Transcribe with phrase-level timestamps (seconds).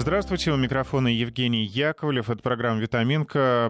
[0.00, 2.30] Здравствуйте, у микрофона Евгений Яковлев.
[2.30, 3.68] Это программа «Витаминка»,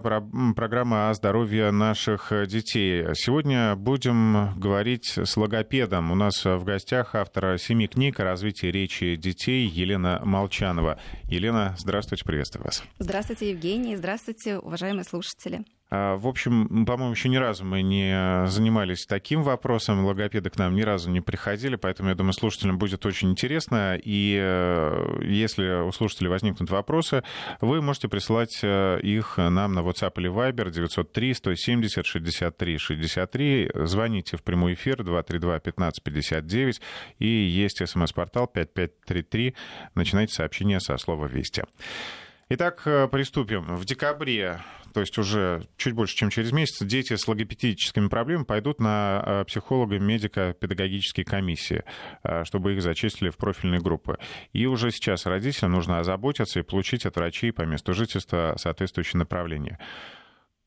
[0.55, 3.15] программа о здоровье наших детей.
[3.15, 6.13] Сегодня будем говорить с логопедом.
[6.13, 11.01] У нас в гостях автора семи книг о развитии речи детей Елена Молчанова.
[11.25, 12.85] Елена, здравствуйте, приветствую вас.
[12.99, 13.97] Здравствуйте, Евгений.
[13.97, 15.65] Здравствуйте, уважаемые слушатели.
[15.91, 20.05] А, в общем, по-моему, еще ни разу мы не занимались таким вопросом.
[20.05, 23.99] Логопеды к нам ни разу не приходили, поэтому, я думаю, слушателям будет очень интересно.
[24.03, 27.23] И э, если у слушателей возникнут вопросы,
[27.61, 33.71] вы можете присылать э, их нам на WhatsApp или Viber 903 170 63 63.
[33.75, 36.81] Звоните в прямой эфир 232 15 59.
[37.19, 39.55] И есть смс-портал 5533.
[39.95, 41.63] Начинайте сообщение со слова «Вести».
[42.51, 43.77] Итак, э, приступим.
[43.77, 44.61] В декабре
[44.93, 49.45] то есть уже чуть больше, чем через месяц, дети с логопедическими проблемами пойдут на э,
[49.45, 51.85] психолога медико-педагогические комиссии,
[52.23, 54.19] э, чтобы их зачислили в профильные группы.
[54.53, 59.79] И уже сейчас родителям нужно озаботиться и получить от врачей по месту жительства соответствующее направление.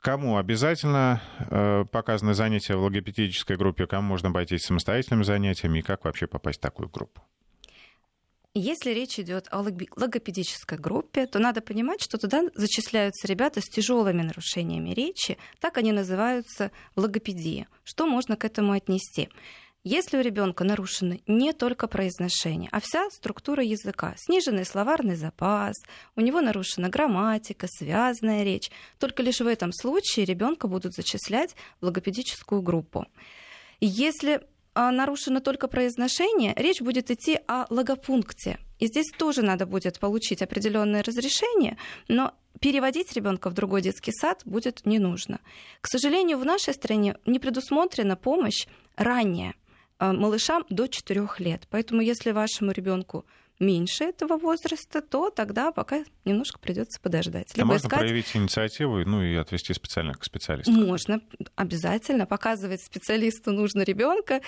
[0.00, 6.04] Кому обязательно э, показаны занятия в логопедической группе, кому можно обойтись самостоятельными занятиями и как
[6.04, 7.22] вообще попасть в такую группу?
[8.54, 14.20] Если речь идет о логопедической группе, то надо понимать, что туда зачисляются ребята с тяжелыми
[14.20, 17.66] нарушениями речи, так они называются в логопедии.
[17.82, 19.30] Что можно к этому отнести?
[19.84, 25.74] Если у ребенка нарушено не только произношение, а вся структура языка, сниженный словарный запас,
[26.14, 31.86] у него нарушена грамматика, связанная речь, только лишь в этом случае ребенка будут зачислять в
[31.86, 33.06] логопедическую группу.
[33.80, 34.42] Если
[34.74, 38.58] нарушено только произношение, речь будет идти о логопункте.
[38.78, 41.76] И здесь тоже надо будет получить определенное разрешение,
[42.08, 45.40] но переводить ребенка в другой детский сад будет не нужно.
[45.80, 49.54] К сожалению, в нашей стране не предусмотрена помощь ранее
[49.98, 51.68] а, малышам до 4 лет.
[51.70, 53.24] Поэтому если вашему ребенку
[53.62, 57.52] меньше этого возраста, то тогда пока немножко придется подождать.
[57.54, 58.00] А Либо а можно искать...
[58.00, 60.72] проявить инициативу ну, и отвести специально к специалисту?
[60.72, 61.20] Можно,
[61.54, 62.26] обязательно.
[62.26, 64.42] Показывать специалисту нужно ребенка,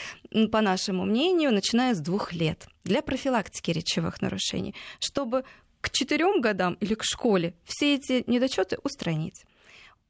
[0.50, 5.44] по нашему мнению, начиная с двух лет для профилактики речевых нарушений, чтобы
[5.81, 9.44] к четырем годам или к школе все эти недочеты устранить.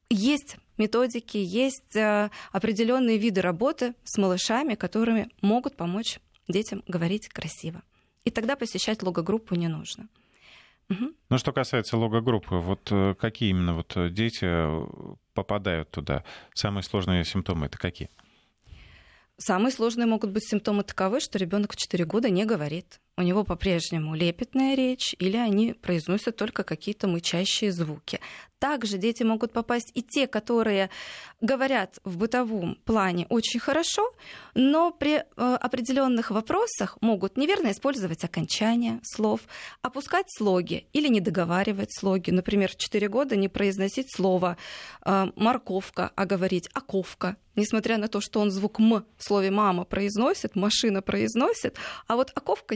[0.09, 7.81] Есть методики, есть э, определенные виды работы с малышами, которыми могут помочь детям говорить красиво
[8.25, 10.09] и тогда посещать логогруппу не нужно.
[10.89, 11.13] Угу.
[11.29, 14.85] Ну, что касается логогруппы, вот э, какие именно вот э, дети э,
[15.33, 16.23] попадают туда?
[16.53, 18.09] Самые сложные симптомы это какие?
[19.37, 23.01] Самые сложные могут быть симптомы таковы, что ребенок в 4 года не говорит.
[23.17, 28.19] У него по-прежнему лепетная речь, или они произносят только какие-то мычащие звуки.
[28.65, 30.89] Также дети могут попасть и те, которые
[31.39, 34.11] говорят в бытовом плане очень хорошо,
[34.55, 39.41] но при э, определенных вопросах могут неверно использовать окончания слов,
[39.83, 42.31] опускать слоги или не договаривать слоги.
[42.31, 44.57] Например, в 4 года не произносить слово
[45.05, 49.83] э, морковка, а говорить оковка, несмотря на то, что он звук м в слове мама
[49.85, 51.75] произносит, машина произносит,
[52.07, 52.75] а вот оковка,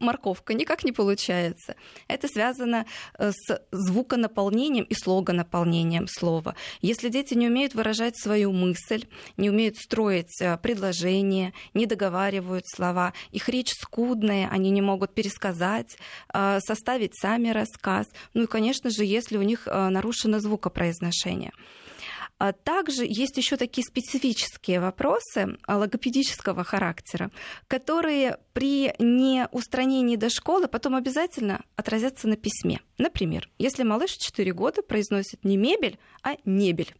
[0.00, 1.74] морковка никак не получается.
[2.08, 2.86] Это связано
[3.18, 6.54] э, с звуконаполнением и слогом наполнением слова.
[6.82, 13.12] Если дети не умеют выражать свою мысль, не умеют строить э, предложения, не договаривают слова,
[13.32, 15.96] их речь скудная, они не могут пересказать,
[16.32, 18.06] э, составить сами рассказ.
[18.34, 21.52] Ну и, конечно же, если у них нарушено звукопроизношение.
[22.40, 27.30] А также есть еще такие специфические вопросы логопедического характера,
[27.68, 32.80] которые при неустранении до школы потом обязательно отразятся на письме.
[32.96, 36.94] Например, если малыш в 4 года произносит не мебель, а небель,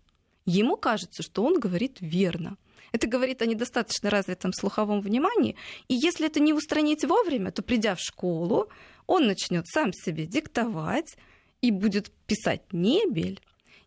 [0.45, 2.59] ему кажется, что он говорит верно.
[2.93, 5.57] Это говорит о недостаточно развитом слуховом внимании.
[5.89, 8.69] И если это не устранить вовремя, то придя в школу,
[9.07, 11.17] он начнет сам себе диктовать
[11.62, 13.41] и будет писать небель,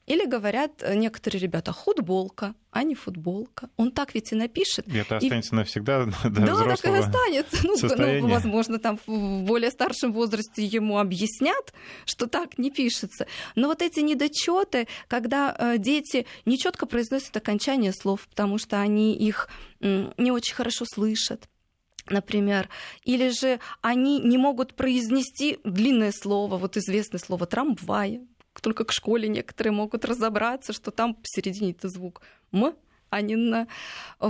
[0.06, 3.70] или говорят э, некоторые ребята, футболка, а не футболка.
[3.78, 4.86] Он так ведь и напишет.
[4.88, 5.58] И это останется и...
[5.58, 7.58] навсегда до Да, так и останется.
[7.64, 7.76] Ну,
[8.22, 11.74] ну, возможно, там в более старшем возрасте ему объяснят,
[12.06, 13.28] что так не пишется.
[13.56, 19.50] Но вот эти недочеты, когда э, дети нечетко произносят окончание слов, потому что они их
[19.80, 21.50] не очень хорошо слышат,
[22.10, 22.70] например,
[23.04, 28.22] или же они не могут произнести длинное слово, вот известное слово трамвай,
[28.64, 32.22] только к школе некоторые могут разобраться, что там посередине это звук
[32.52, 32.74] «м»,
[33.10, 33.68] а не на...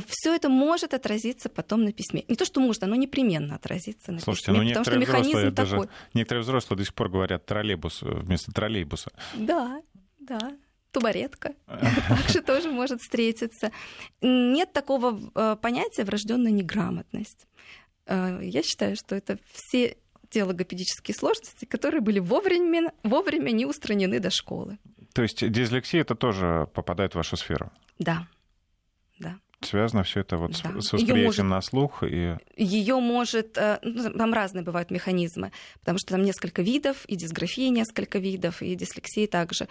[0.07, 2.25] Все это может отразиться потом на письме.
[2.27, 5.77] Не то, что может, оно непременно отразится на Слушайте, письме, ну, потому что механизм такой.
[5.77, 9.11] Даже, некоторые взрослые до сих пор говорят троллейбус вместо троллейбуса.
[9.35, 9.81] Да,
[10.19, 10.57] да
[10.91, 11.53] тубаретка
[12.07, 13.71] также тоже может встретиться.
[14.21, 17.47] Нет такого э, понятия врожденная неграмотность.
[18.05, 19.97] Э, я считаю, что это все
[20.33, 24.79] те логопедические сложности, которые были вовремя, вовремя не устранены до школы.
[25.13, 27.71] То есть дислексия это тоже попадает в вашу сферу?
[27.99, 28.27] Да.
[29.19, 29.37] Да.
[29.61, 30.81] Связано все это вот да.
[30.81, 32.35] с восприятием может, на слух и.
[32.57, 33.57] Ее может.
[33.57, 38.61] Э, ну, там разные бывают механизмы, потому что там несколько видов, и дисграфии несколько видов,
[38.63, 39.67] и дислексии также.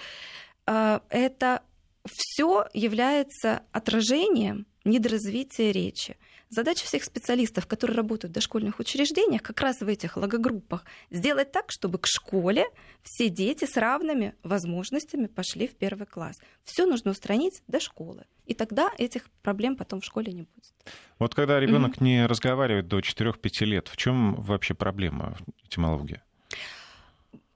[0.66, 1.62] Э, это
[2.06, 6.16] все является отражением недоразвития речи.
[6.54, 11.70] Задача всех специалистов, которые работают в дошкольных учреждениях, как раз в этих логогруппах, сделать так,
[11.70, 12.66] чтобы к школе
[13.02, 16.38] все дети с равными возможностями пошли в первый класс.
[16.64, 18.26] Все нужно устранить до школы.
[18.44, 20.75] И тогда этих проблем потом в школе не будет.
[21.19, 22.04] Вот когда ребенок mm-hmm.
[22.04, 26.20] не разговаривает до 4-5 лет, в чем вообще проблема этимологии?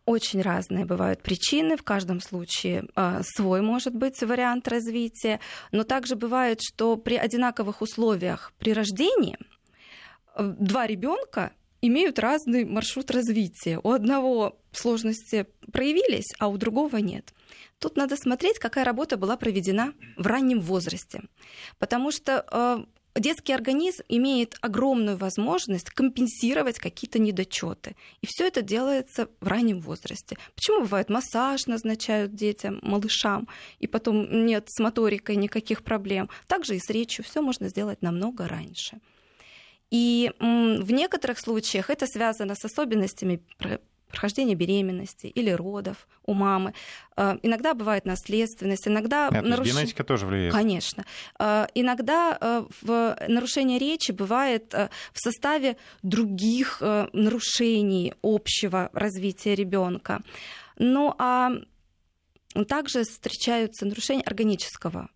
[0.07, 5.41] Очень разные бывают причины, в каждом случае э, свой может быть вариант развития,
[5.73, 9.37] но также бывает, что при одинаковых условиях при рождении
[10.37, 13.81] э, два ребенка имеют разный маршрут развития.
[13.83, 17.35] У одного сложности проявились, а у другого нет.
[17.81, 21.23] Тут надо смотреть, какая работа была проведена в раннем возрасте.
[21.81, 22.85] Потому что э,
[23.19, 27.97] детский организм имеет огромную возможность компенсировать какие-то недочеты.
[28.21, 30.37] И все это делается в раннем возрасте.
[30.55, 33.49] Почему бывает массаж назначают детям, малышам,
[33.79, 36.29] и потом нет с моторикой никаких проблем.
[36.47, 38.99] Также и с речью все можно сделать намного раньше.
[39.91, 43.41] И в некоторых случаях это связано с особенностями
[44.09, 46.75] прохождения беременности или родов у мамы.
[47.17, 49.29] Э, иногда бывает наследственность, иногда...
[49.31, 49.67] Нет, наруш...
[49.67, 50.53] Генетика тоже влияет.
[50.53, 51.05] Конечно.
[51.39, 60.23] Э, иногда э, в нарушение речи бывает в составе других нарушений общего развития ребенка.
[60.79, 61.53] Ну а
[62.69, 65.11] также встречаются нарушения органического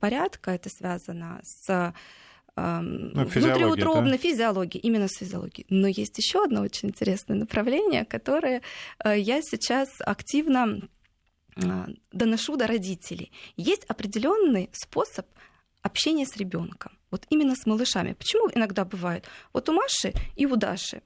[0.00, 0.52] порядка.
[0.52, 1.92] Это связано с
[2.56, 4.18] внутриутробной да?
[4.18, 5.66] физиологии, именно с физиологией.
[5.68, 8.62] Но есть еще одно очень интересное направление, которое
[9.04, 10.88] э, я сейчас активно
[11.56, 13.30] э, доношу до родителей.
[13.56, 15.26] Есть определенный способ
[15.82, 16.92] общения с ребенком.
[17.10, 18.14] Вот именно с малышами.
[18.14, 19.26] Почему иногда бывает?
[19.52, 21.02] Вот у Маши и у Даши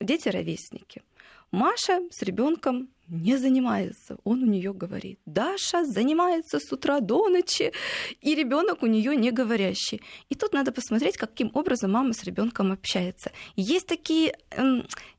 [0.00, 1.02] дети ровесники.
[1.50, 4.16] Маша с ребенком не занимается.
[4.24, 7.72] Он у нее говорит, Даша занимается с утра до ночи,
[8.20, 10.00] и ребенок у нее не говорящий.
[10.28, 13.32] И тут надо посмотреть, каким образом мама с ребенком общается.
[13.56, 14.62] Есть такие э,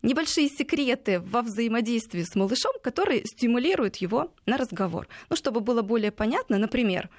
[0.02, 5.08] небольшие секреты во взаимодействии с малышом, которые стимулируют его на разговор.
[5.30, 7.10] Ну, чтобы было более понятно, например,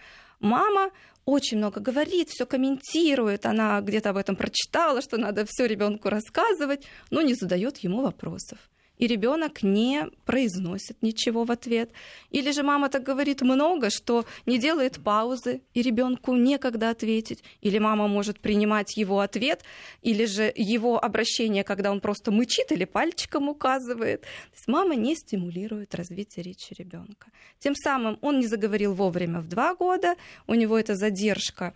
[0.41, 0.91] мама
[1.25, 6.85] очень много говорит, все комментирует, она где-то об этом прочитала, что надо все ребенку рассказывать,
[7.11, 8.59] но не задает ему вопросов
[9.03, 11.91] и ребенок не произносит ничего в ответ.
[12.31, 17.43] Или же мама так говорит много, что не делает паузы, и ребенку некогда ответить.
[17.63, 19.65] Или мама может принимать его ответ,
[20.03, 24.21] или же его обращение, когда он просто мычит или пальчиком указывает.
[24.21, 27.27] То есть мама не стимулирует развитие речи ребенка.
[27.59, 30.15] Тем самым он не заговорил вовремя в два года,
[30.47, 31.75] у него эта задержка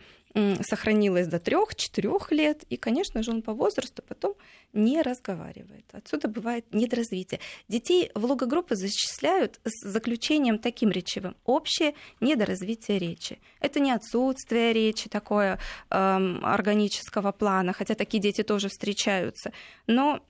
[0.60, 4.34] сохранилась до трех-четырех лет, и, конечно же, он по возрасту потом
[4.72, 5.86] не разговаривает.
[5.92, 7.40] Отсюда бывает недоразвитие.
[7.68, 11.36] Детей в логогруппы зачисляют с заключением таким речевым.
[11.44, 13.38] Общее недоразвитие речи.
[13.60, 15.58] Это не отсутствие речи такое
[15.90, 19.52] эм, органического плана, хотя такие дети тоже встречаются.
[19.86, 20.20] Но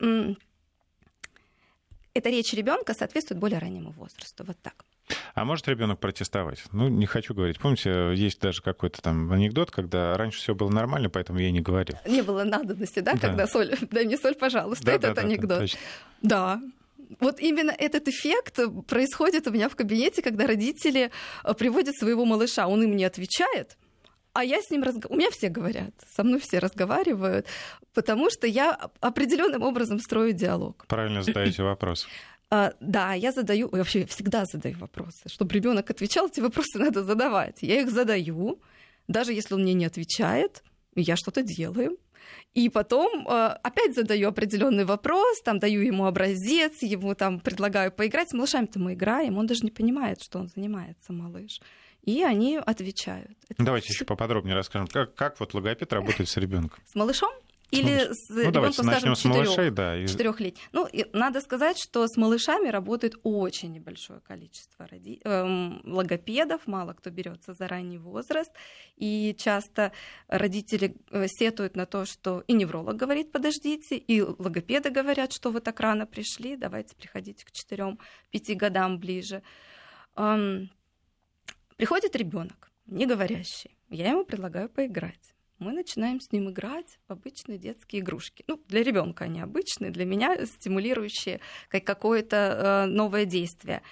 [2.14, 4.44] эта речь ребенка соответствует более раннему возрасту.
[4.44, 4.85] Вот так.
[5.35, 6.65] А может ребенок протестовать?
[6.73, 7.59] Ну, не хочу говорить.
[7.59, 11.97] Помните, есть даже какой-то там анекдот, когда раньше все было нормально, поэтому я не говорил.
[12.07, 13.19] Не было надобности, да, да.
[13.19, 15.71] когда соль, дай мне соль, пожалуйста, да, этот да, анекдот.
[16.23, 16.61] Да, да,
[17.21, 21.11] вот именно этот эффект происходит у меня в кабинете, когда родители
[21.45, 23.77] э, приводят своего малыша, он им не отвечает,
[24.33, 25.15] а я с ним разговариваю.
[25.15, 27.47] У меня все говорят, со мной все разговаривают,
[27.95, 30.85] потому что я определенным образом строю диалог.
[30.89, 32.07] Правильно задаете вопрос.
[32.50, 35.29] А, да, я задаю, вообще всегда задаю вопросы.
[35.29, 37.59] Чтобы ребенок отвечал, эти вопросы надо задавать.
[37.62, 38.61] Я их задаю,
[39.09, 40.62] даже если он мне не отвечает,
[40.95, 41.99] я что-то делаю.
[42.55, 48.31] И потом э, опять задаю определенный вопрос, там даю ему образец, ему там предлагаю поиграть.
[48.31, 51.61] С малышами-то мы играем, он даже не понимает, что он занимается, малыш.
[52.03, 53.37] И они отвечают.
[53.49, 56.81] Это Давайте еще поподробнее расскажем, как, как вот логопед работает с ребенком.
[56.87, 57.33] С малышом?
[57.70, 60.06] Или с ну, ребенком, скажем, с малышей, да, и...
[60.73, 65.20] Ну, и надо сказать, что с малышами работает очень небольшое количество роди...
[65.25, 68.52] эм, логопедов, мало кто берется за ранний возраст,
[68.96, 69.90] и часто
[70.28, 75.61] родители э, сетуют на то, что и невролог говорит, подождите, и логопеды говорят, что вы
[75.61, 79.42] так рано пришли, давайте приходите к 4-5 годам ближе.
[80.14, 80.70] Эм,
[81.76, 87.59] приходит ребенок, не говорящий, я ему предлагаю поиграть мы начинаем с ним играть в обычные
[87.59, 88.45] детские игрушки.
[88.47, 93.83] Ну, для ребенка они обычные, для меня стимулирующие как какое-то э, новое действие.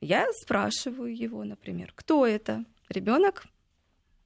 [0.00, 2.64] Я спрашиваю его, например, кто это?
[2.88, 3.46] Ребенок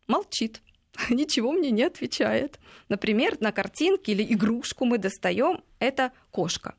[0.07, 0.63] молчит,
[1.11, 2.59] ничего мне не отвечает.
[2.89, 6.75] Например, на картинке или игрушку мы достаем, это кошка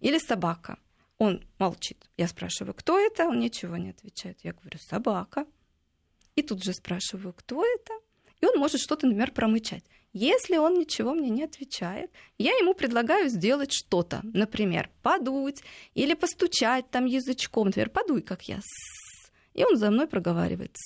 [0.00, 0.78] или собака.
[1.18, 2.10] Он молчит.
[2.18, 3.26] Я спрашиваю, кто это?
[3.26, 4.40] Он ничего не отвечает.
[4.42, 5.46] Я говорю, собака.
[6.34, 7.94] И тут же спрашиваю, кто это?
[8.46, 9.84] Он может что-то, например, промычать.
[10.12, 14.20] Если он ничего мне не отвечает, я ему предлагаю сделать что-то.
[14.22, 15.62] Например, подуть
[15.94, 17.66] или постучать там язычком.
[17.66, 18.60] Например, подуй, как я.
[19.52, 20.76] И он за мной проговаривает.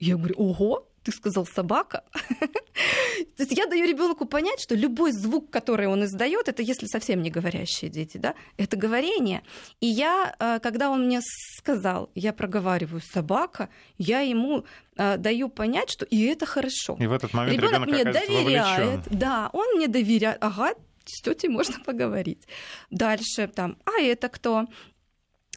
[0.00, 2.04] Я говорю, ого, ты сказал собака.
[3.36, 7.22] То есть я даю ребенку понять, что любой звук, который он издает, это если совсем
[7.22, 9.42] не говорящие дети, да, это говорение.
[9.80, 11.20] И я, э, когда он мне
[11.58, 13.68] сказал, я проговариваю собака,
[13.98, 14.64] я ему
[14.96, 16.96] э, даю понять, что и это хорошо.
[16.98, 18.78] И в этот момент ребенок мне доверяет.
[18.78, 19.18] Вовлечен.
[19.18, 20.38] Да, он мне доверяет.
[20.40, 22.46] Ага, с тетей можно поговорить.
[22.90, 24.66] Дальше там, а это кто?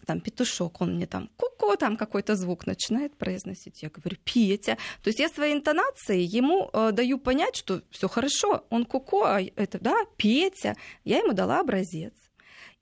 [0.05, 3.83] Там петушок, он мне там ку-ку, там какой-то звук начинает произносить.
[3.83, 4.77] Я говорю, Петя.
[5.03, 9.41] То есть я своей интонацией ему э, даю понять, что все хорошо, он ку-ку, а
[9.41, 10.75] это, да, Петя.
[11.03, 12.13] Я ему дала образец.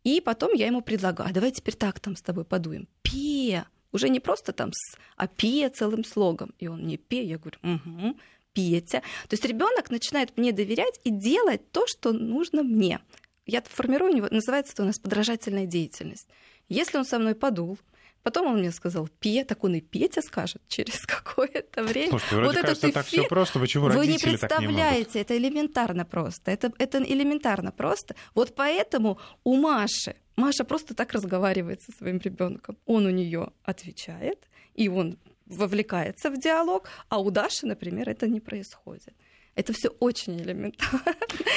[0.04, 2.88] И потом я ему предлагаю, а давай теперь так там с тобой подуем.
[3.02, 3.66] Пе.
[3.94, 6.54] Уже не просто там с, а пе целым слогом.
[6.60, 8.18] И он мне пе, я говорю, угу,
[8.54, 9.02] Петя.
[9.30, 13.00] То есть ребенок начинает мне доверять и делать то, что нужно мне.
[13.46, 16.28] Я формирую у него, называется это у нас подражательная деятельность.
[16.74, 17.78] Если он со мной подул,
[18.24, 22.10] Потом он мне сказал, Пе, так он и Петя скажет через какое-то время.
[22.10, 26.52] Слушайте, вроде вот кажется, этот так все просто, почему Вы не представляете, это элементарно просто.
[26.52, 28.16] Это, это элементарно просто.
[28.34, 32.78] Вот поэтому у Маши, Маша просто так разговаривает со своим ребенком.
[32.86, 34.40] Он у нее отвечает,
[34.74, 39.14] и он вовлекается в диалог, а у Даши, например, это не происходит.
[39.56, 41.16] Это все очень элементарно.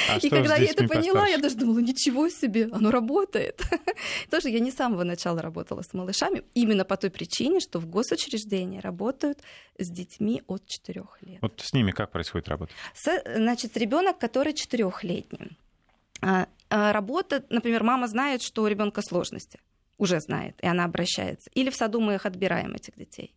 [0.09, 1.31] А и когда я это поняла, постарше?
[1.31, 3.61] я даже думала, ничего себе, оно работает.
[4.29, 7.87] Тоже я не с самого начала работала с малышами, именно по той причине, что в
[7.87, 9.39] госучреждении работают
[9.79, 11.41] с детьми от 4 лет.
[11.41, 12.71] Вот с ними как происходит работа?
[12.93, 15.57] С, значит, ребенок, который четырехлетний.
[16.21, 19.59] А, а, работа, например, мама знает, что у ребенка сложности,
[19.97, 21.49] уже знает, и она обращается.
[21.55, 23.33] Или в саду мы их отбираем, этих детей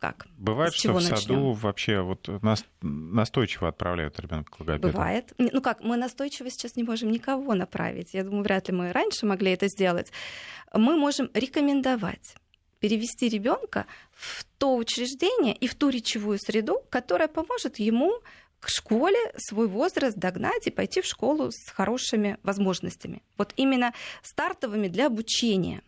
[0.00, 0.26] как?
[0.38, 1.52] Бывает, что в саду начнем?
[1.52, 4.88] вообще вот нас, настойчиво отправляют ребенка к логопеду?
[4.88, 5.32] Бывает.
[5.38, 8.14] Ну как, мы настойчиво сейчас не можем никого направить.
[8.14, 10.10] Я думаю, вряд ли мы раньше могли это сделать.
[10.72, 12.34] Мы можем рекомендовать
[12.80, 18.22] перевести ребенка в то учреждение и в ту речевую среду, которая поможет ему
[18.58, 23.22] к школе свой возраст догнать и пойти в школу с хорошими возможностями.
[23.36, 23.92] Вот именно
[24.22, 25.82] стартовыми для обучения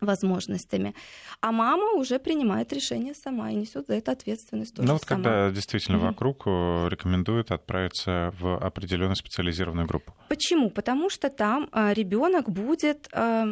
[0.00, 0.94] возможностями.
[1.40, 5.22] А мама уже принимает решение сама и несет за это ответственность тоже Ну вот сама.
[5.22, 6.06] когда действительно mm-hmm.
[6.08, 10.14] вокруг э, рекомендуют отправиться в определенную специализированную группу.
[10.28, 10.70] Почему?
[10.70, 13.46] Потому что там э, ребенок будет э,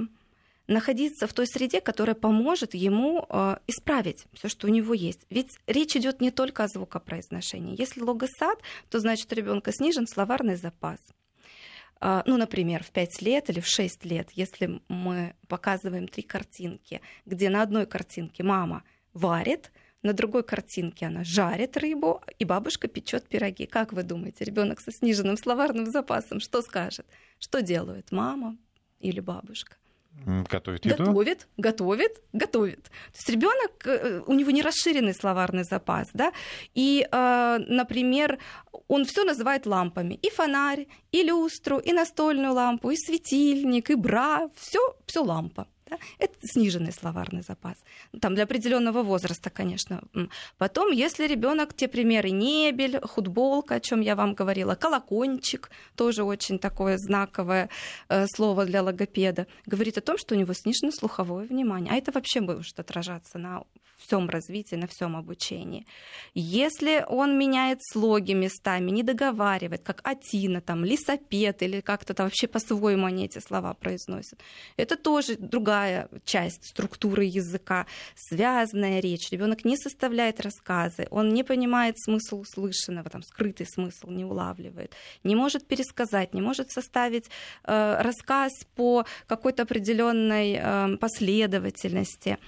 [0.66, 3.24] находиться в той среде, которая поможет ему
[3.68, 5.20] исправить все, что у него есть.
[5.30, 7.78] Ведь речь идет не только о звукопроизношении.
[7.78, 8.58] Если логосад,
[8.90, 10.98] то значит у ребенка снижен словарный запас.
[12.00, 17.00] А, ну, например, в 5 лет или в 6 лет, если мы показываем три картинки,
[17.24, 19.72] где на одной картинке мама варит,
[20.02, 23.66] на другой картинке она жарит рыбу, и бабушка печет пироги.
[23.66, 27.06] Как вы думаете, ребенок со сниженным словарным запасом что скажет?
[27.38, 28.56] Что делает мама
[29.00, 29.76] или бабушка?
[30.24, 31.04] Готовит еду?
[31.04, 32.82] Готовит, готовит, готовит.
[32.84, 36.32] То есть ребенок, э, у него не расширенный словарный запас, да,
[36.74, 38.38] и, э, например,
[38.88, 40.14] он все называет лампами.
[40.14, 45.68] И фонарь, и люстру, и настольную лампу, и светильник, и бра, все, все лампа.
[45.88, 45.98] Да?
[46.18, 47.76] Это сниженный словарный запас.
[48.20, 50.02] Там для определенного возраста, конечно.
[50.58, 56.58] Потом, если ребенок, те примеры, небель, футболка, о чем я вам говорила, колокольчик, тоже очень
[56.58, 57.68] такое знаковое
[58.08, 61.92] э, слово для логопеда, говорит о том, что у него снижено слуховое внимание.
[61.92, 63.62] А это вообще может отражаться на
[63.96, 65.86] всем развитии, на всем обучении.
[66.34, 72.46] Если он меняет слоги местами, не договаривает, как Атина, там, лисопед или как-то там вообще
[72.46, 74.38] по-своему они эти слова произносят,
[74.76, 75.75] это тоже другая
[76.24, 79.30] часть структуры языка, связанная речь.
[79.30, 84.92] Ребенок не составляет рассказы, он не понимает смысл услышанного, там, скрытый смысл не улавливает,
[85.24, 87.30] не может пересказать, не может составить
[87.64, 92.38] э, рассказ по какой-то определенной э, последовательности.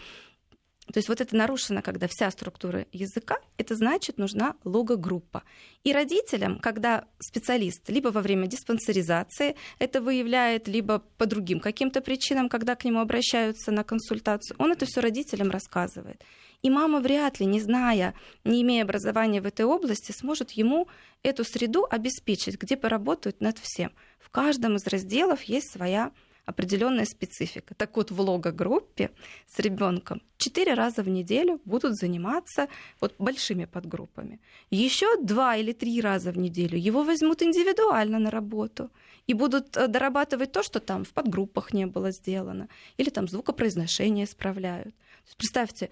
[0.92, 5.42] То есть вот это нарушено, когда вся структура языка, это значит, нужна логогруппа.
[5.84, 12.48] И родителям, когда специалист либо во время диспансеризации это выявляет, либо по другим каким-то причинам,
[12.48, 16.24] когда к нему обращаются на консультацию, он это все родителям рассказывает.
[16.62, 18.14] И мама вряд ли, не зная,
[18.44, 20.88] не имея образования в этой области, сможет ему
[21.22, 23.92] эту среду обеспечить, где поработают над всем.
[24.18, 26.12] В каждом из разделов есть своя
[26.48, 27.74] определенная специфика.
[27.74, 29.10] Так вот, в лого-группе
[29.46, 32.68] с ребенком четыре раза в неделю будут заниматься
[33.00, 34.40] вот большими подгруппами.
[34.70, 38.90] Еще два или три раза в неделю его возьмут индивидуально на работу
[39.26, 44.24] и будут э, дорабатывать то, что там в подгруппах не было сделано, или там звукопроизношение
[44.24, 44.94] исправляют.
[45.36, 45.90] Представьте,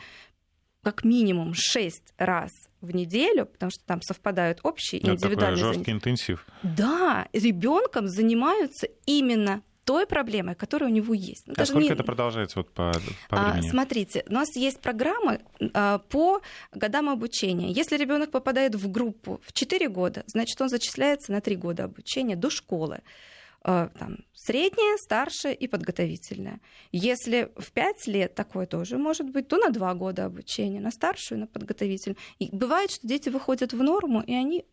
[0.82, 5.64] как минимум шесть раз в неделю, потому что там совпадают общие и индивидуальные.
[5.64, 6.46] Это жесткий интенсив.
[6.62, 11.46] Да, ребенком занимаются именно той проблемой, которая у него есть.
[11.46, 11.90] Ну, а сколько не...
[11.90, 12.92] это продолжается вот по,
[13.30, 13.68] по а, времени?
[13.68, 15.40] А, смотрите, у нас есть программы
[15.72, 17.70] а, по годам обучения.
[17.70, 22.34] Если ребенок попадает в группу в 4 года, значит, он зачисляется на 3 года обучения
[22.34, 23.00] до школы.
[23.62, 26.60] А, там, средняя, старшая и подготовительная.
[26.90, 31.38] Если в 5 лет такое тоже может быть, то на 2 года обучения, на старшую,
[31.38, 32.18] на подготовительную.
[32.40, 34.64] И бывает, что дети выходят в норму, и они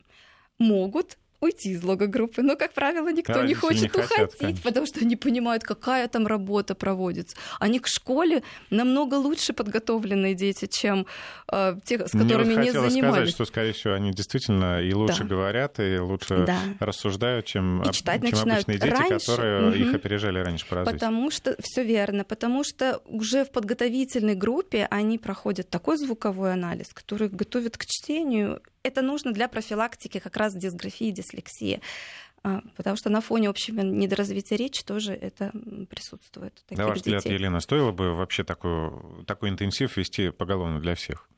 [0.58, 2.42] могут уйти из логогруппы.
[2.42, 6.08] Но, как правило, никто да, не хочет не уходить, хотят, потому что они понимают, какая
[6.08, 7.38] там работа проводится.
[7.60, 11.06] Они к школе намного лучше подготовленные дети, чем
[11.52, 13.14] э, те, с которыми Мне не вот занимались.
[13.14, 15.26] сказать, что, скорее всего, они действительно и лучше да.
[15.26, 16.60] говорят, и лучше да.
[16.80, 19.20] рассуждают, чем, и читать чем обычные дети, раньше.
[19.20, 19.76] которые угу.
[19.76, 21.00] их опережали раньше по развитию.
[21.00, 26.94] Потому что, все верно, потому что уже в подготовительной группе они проходят такой звуковой анализ,
[26.94, 31.82] который готовит к чтению это нужно для профилактики как раз дисграфии, дислексии.
[32.44, 35.52] А, потому что на фоне общего недоразвития речи тоже это
[35.90, 36.62] присутствует.
[36.70, 38.92] На ваш взгляд, Елена, стоило бы вообще такой,
[39.26, 41.30] такой интенсив вести поголовно для всех?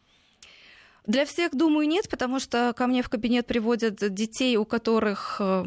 [1.06, 5.66] Для всех, думаю, нет, потому что ко мне в кабинет приводят детей, у которых э,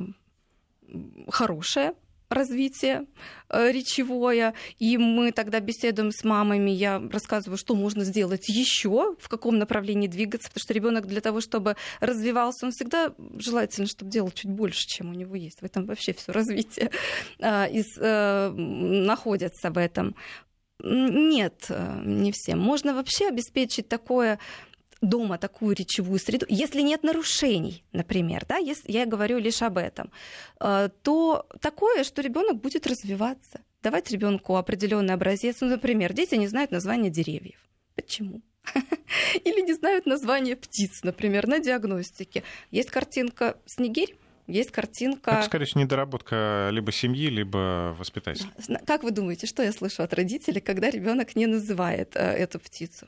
[1.28, 1.94] хорошая
[2.28, 3.06] развитие
[3.48, 9.28] э, речевое, и мы тогда беседуем с мамами, я рассказываю, что можно сделать еще, в
[9.28, 14.30] каком направлении двигаться, потому что ребенок для того, чтобы развивался, он всегда желательно, чтобы делал
[14.30, 15.60] чуть больше, чем у него есть.
[15.60, 16.90] В этом вообще все развитие
[17.38, 20.14] и, э, находится в этом.
[20.80, 22.60] Нет, э, не всем.
[22.60, 24.38] Можно вообще обеспечить такое
[25.00, 30.10] дома такую речевую среду, если нет нарушений, например, да, если я говорю лишь об этом,
[30.60, 33.60] э, то такое, что ребенок будет развиваться.
[33.82, 35.58] Давать ребенку определенный образец.
[35.60, 37.58] Ну, например, дети не знают названия деревьев.
[37.94, 38.42] Почему?
[39.44, 42.42] Или не знают название птиц, например, на диагностике.
[42.70, 44.16] Есть картинка снегирь,
[44.48, 45.30] есть картинка...
[45.32, 48.48] Это, скорее всего, недоработка либо семьи, либо воспитателя.
[48.86, 53.06] Как вы думаете, что я слышу от родителей, когда ребенок не называет э, эту птицу?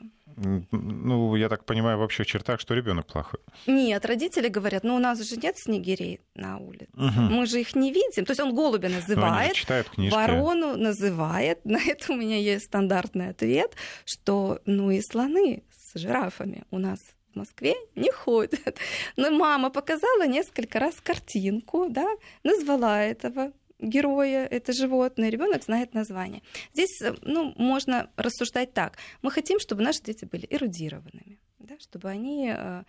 [0.71, 3.39] Ну, я так понимаю, в общих чертах, что ребенок плохой.
[3.67, 6.91] Нет, родители говорят, ну у нас же нет снегирей на улице.
[6.93, 7.21] Угу.
[7.21, 8.25] Мы же их не видим.
[8.25, 9.55] То есть он голубя называет,
[9.97, 11.63] ворону называет.
[11.65, 16.99] На это у меня есть стандартный ответ, что ну и слоны с жирафами у нас
[17.33, 18.77] в Москве не ходят.
[19.15, 22.07] Но мама показала несколько раз картинку, да,
[22.43, 26.41] назвала этого героя, это животное, ребенок знает название.
[26.73, 28.97] Здесь э, ну, можно рассуждать так.
[29.21, 32.83] Мы хотим, чтобы наши дети были эрудированными, да, чтобы они э,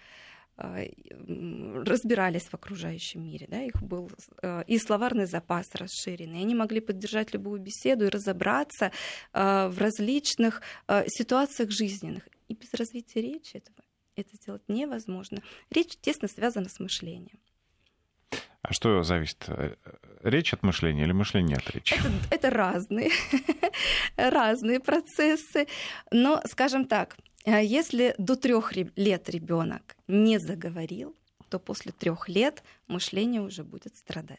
[0.59, 0.89] э,
[1.85, 4.11] разбирались в окружающем мире, да, их был
[4.67, 8.93] и словарный запас расширенный, они могли поддержать любую беседу и разобраться
[9.33, 10.63] в различных
[11.07, 12.29] ситуациях жизненных.
[12.49, 13.83] И без развития речи этого
[14.15, 15.43] это сделать невозможно.
[15.71, 17.39] Речь тесно связана с мышлением.
[18.63, 19.49] А что зависит?
[20.23, 21.95] Речь от мышления или мышление от речи?
[21.95, 23.11] Это, это разные,
[24.17, 25.67] разные процессы.
[26.13, 31.17] Но, скажем так, э, если до трех лет ребенок не заговорил,
[31.49, 34.39] то после трех лет мышление уже будет страдать.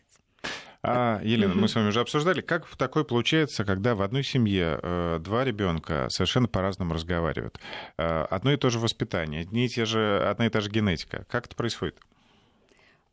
[0.86, 5.20] А, Елена, мы с вами уже обсуждали, как такое получается, когда в одной семье э,
[5.22, 7.58] два ребенка совершенно по-разному разговаривают.
[7.98, 11.26] Э, одно и то же воспитание, одни и те же, одна и та же генетика.
[11.30, 11.98] Как это происходит?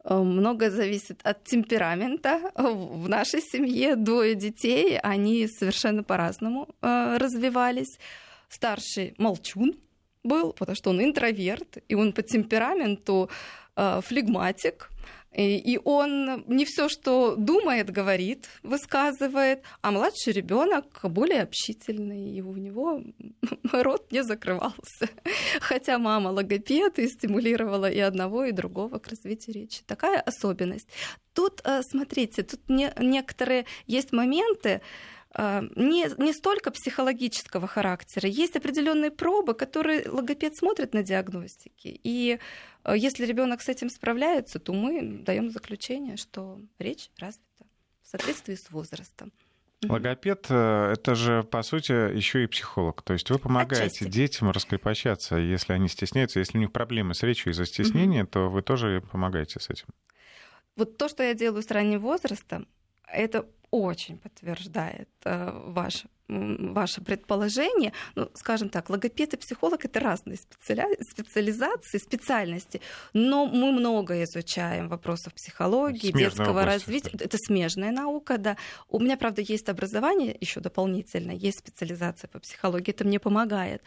[0.05, 2.53] Э, многое зависит от темперамента.
[2.55, 7.99] В нашей семье двое детей, они совершенно по-разному э, развивались.
[8.49, 9.75] Старший молчун
[10.25, 13.31] был, потому что он интроверт, и он по темпераменту
[13.77, 14.91] э, флегматик,
[15.33, 22.57] и он не все, что думает, говорит, высказывает, а младший ребенок более общительный, и у
[22.57, 23.03] него
[23.73, 25.09] рот не закрывался.
[25.61, 29.83] Хотя мама логопед и стимулировала и одного, и другого к развитию речи.
[29.87, 30.89] Такая особенность.
[31.33, 34.81] Тут, э, смотрите, тут некоторые есть моменты, э,
[35.37, 38.29] не, не столько психологического характера.
[38.29, 42.01] Есть определенные пробы, которые логопед смотрит на диагностике.
[42.03, 42.41] И
[42.85, 47.65] э, если ребенок с этим справляется, то мы даем заключение, что речь развита
[48.03, 49.33] в соответствии с возрастом.
[49.89, 53.03] Логопед э, это же, по сути, еще и психолог.
[53.03, 54.09] То есть вы помогаете Отчасти.
[54.09, 56.41] детям раскрепощаться, если они стесняются.
[56.41, 59.87] Если у них проблемы с речью из-за стеснения, то вы тоже помогаете с этим.
[60.77, 62.67] Вот то, что я делаю с ранним возрастом,
[63.13, 67.93] это очень подтверждает э, ваш, ваше предположение.
[68.15, 70.97] Ну, скажем так, логопед и психолог это разные специали...
[71.03, 72.81] специализации, специальности,
[73.13, 77.11] но мы много изучаем вопросов психологии, Смежная детского область, развития.
[77.13, 78.57] Это смежная наука, да.
[78.89, 83.83] У меня, правда, есть образование еще дополнительно, есть специализация по психологии, это мне помогает.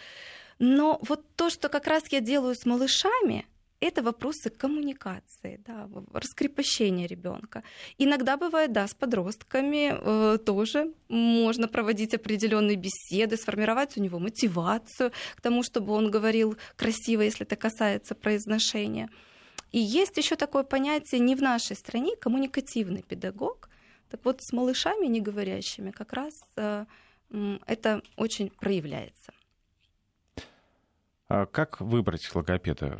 [0.59, 3.45] Но вот то, что как раз я делаю с малышами,
[3.79, 7.63] это вопросы коммуникации, да, раскрепощения ребенка.
[7.97, 15.11] Иногда бывает, да, с подростками э, тоже можно проводить определенные беседы, сформировать у него мотивацию
[15.35, 19.09] к тому, чтобы он говорил красиво, если это касается произношения.
[19.71, 23.69] И есть еще такое понятие не в нашей стране коммуникативный педагог.
[24.09, 26.85] Так вот, с малышами неговорящими как раз э,
[27.65, 29.33] это очень проявляется.
[31.35, 32.99] А как выбрать логопеда?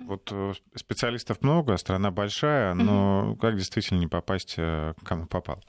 [0.00, 5.62] Вот э, специалистов много, страна большая, но как действительно не попасть, э, к кому попал?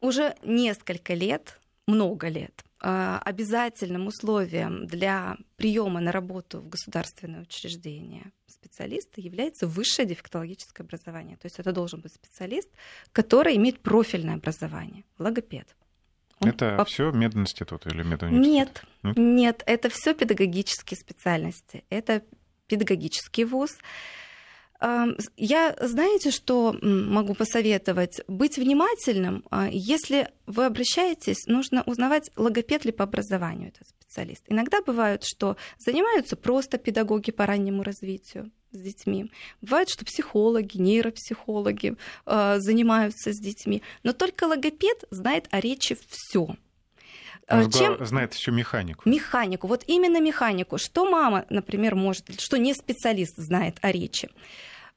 [0.00, 8.30] уже несколько лет, много лет, а, обязательным условием для приема на работу в государственное учреждение
[8.46, 11.38] специалиста является высшее дефектологическое образование.
[11.38, 12.68] То есть это должен быть специалист,
[13.12, 15.74] который имеет профильное образование, логопед.
[16.40, 18.52] Он Это поп- все мединститут или медуниверситет?
[18.52, 19.16] Нет, Нет?
[19.16, 21.84] нет, это все педагогические специальности.
[21.90, 22.22] Это
[22.66, 23.70] педагогический вуз.
[24.80, 28.20] С- Я, знаете, что могу посоветовать?
[28.28, 29.44] Быть внимательным.
[29.50, 34.42] А, Если вы обращаетесь, нужно узнавать, логопед ли по образованию этот специалист.
[34.48, 39.30] Иногда бывает, что занимаются просто педагоги по раннему развитию с детьми.
[39.62, 43.82] Бывает, что психологи, нейропсихологи э, занимаются с детьми.
[44.02, 46.56] Но только логопед знает о речи все.
[47.48, 49.08] Он сгла- знает еще механику.
[49.08, 50.78] Механику, вот именно механику.
[50.78, 54.30] Что мама, например, может, что не специалист знает о речи.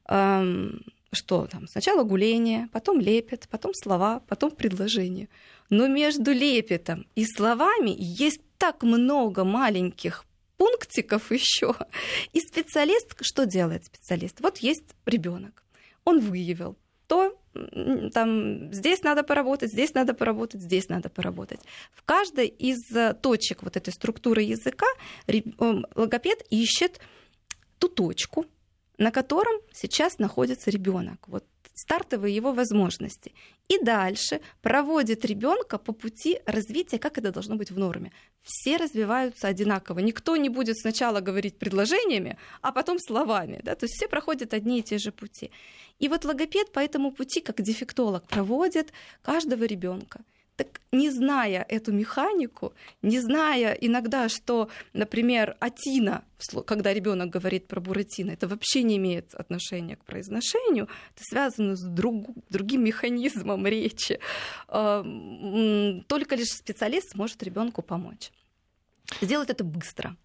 [0.08, 1.68] Эм, что там?
[1.68, 5.28] Сначала гуление, потом лепет, потом слова, потом предложение.
[5.70, 10.24] Но между лепетом и словами есть так много маленьких
[10.58, 11.76] пунктиков еще.
[12.34, 14.40] И специалист, что делает специалист?
[14.42, 15.64] Вот есть ребенок,
[16.04, 17.40] он выявил то
[18.14, 21.62] там здесь надо поработать, здесь надо поработать, здесь надо поработать.
[21.94, 24.86] В каждой из э, точек вот этой структуры языка
[25.28, 27.00] эм, логопед ищет
[27.80, 28.46] ту точку,
[28.98, 31.28] на котором сейчас находится ребенок.
[31.28, 31.46] Вот
[31.78, 33.34] стартовые его возможности.
[33.68, 38.12] И дальше проводит ребенка по пути развития, как это должно быть в норме.
[38.42, 40.00] Все развиваются одинаково.
[40.00, 43.60] Никто не будет сначала говорить предложениями, а потом словами.
[43.64, 43.76] Да?
[43.76, 45.52] То есть все проходят одни и те же пути.
[46.00, 50.22] И вот логопед по этому пути, как дефектолог, проводит каждого ребенка.
[50.58, 56.24] Так не зная эту механику, не зная иногда, что, например, атина,
[56.66, 61.84] когда ребенок говорит про буратино, это вообще не имеет отношения к произношению, это связано с
[61.84, 64.20] друг- другим механизмом речи.
[64.68, 68.32] А, м, Только лишь специалист сможет ребенку помочь.
[69.22, 70.16] Сделать это быстро.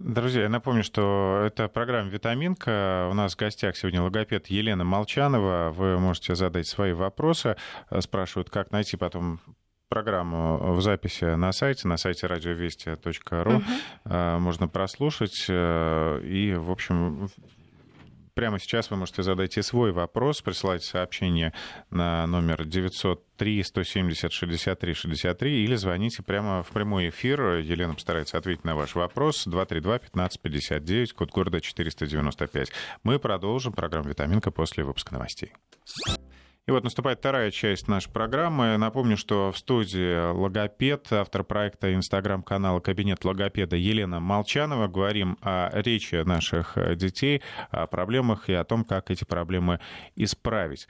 [0.00, 3.06] Друзья, я напомню, что это программа «Витаминка».
[3.10, 5.72] У нас в гостях сегодня логопед Елена Молчанова.
[5.76, 7.56] Вы можете задать свои вопросы.
[7.90, 9.40] Э, Спрашивают, как найти потом
[9.90, 13.50] программу в записи на сайте, на сайте радиовести.ру.
[13.52, 13.64] Мгм.
[14.06, 15.44] Э, Можно прослушать.
[15.48, 17.28] э, И, в общем,
[18.34, 21.52] прямо сейчас вы можете задать и свой вопрос, присылать сообщение
[21.90, 27.56] на номер 903 170 63 63 или звоните прямо в прямой эфир.
[27.56, 29.44] Елена постарается ответить на ваш вопрос.
[29.46, 32.72] 232 15 59, код города 495.
[33.02, 35.52] Мы продолжим программу «Витаминка» после выпуска новостей.
[36.70, 38.76] И вот наступает вторая часть нашей программы.
[38.76, 44.86] Напомню, что в студии логопед, автор проекта инстаграм-канала «Кабинет логопеда» Елена Молчанова.
[44.86, 49.80] Говорим о речи наших детей, о проблемах и о том, как эти проблемы
[50.14, 50.86] исправить.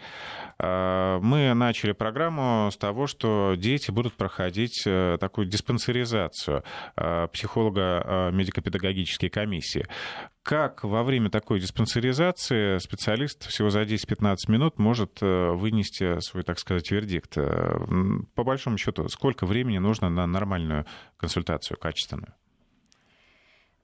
[0.59, 6.63] А, Мы начали программу с того, что дети будут проходить э, такую диспансеризацию
[6.97, 9.87] э, психолога э, медико-педагогической комиссии.
[10.43, 16.59] Как во время такой диспансеризации специалист всего за 10-15 минут может э, вынести свой, так
[16.59, 17.35] сказать, вердикт?
[17.35, 22.35] По большому счету, сколько времени нужно на нормальную консультацию качественную?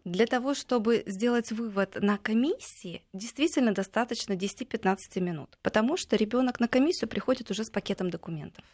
[0.06, 6.68] Для того, чтобы сделать вывод на комиссии, действительно достаточно 10-15 минут, потому что ребенок на
[6.68, 8.64] комиссию приходит уже с пакетом документов.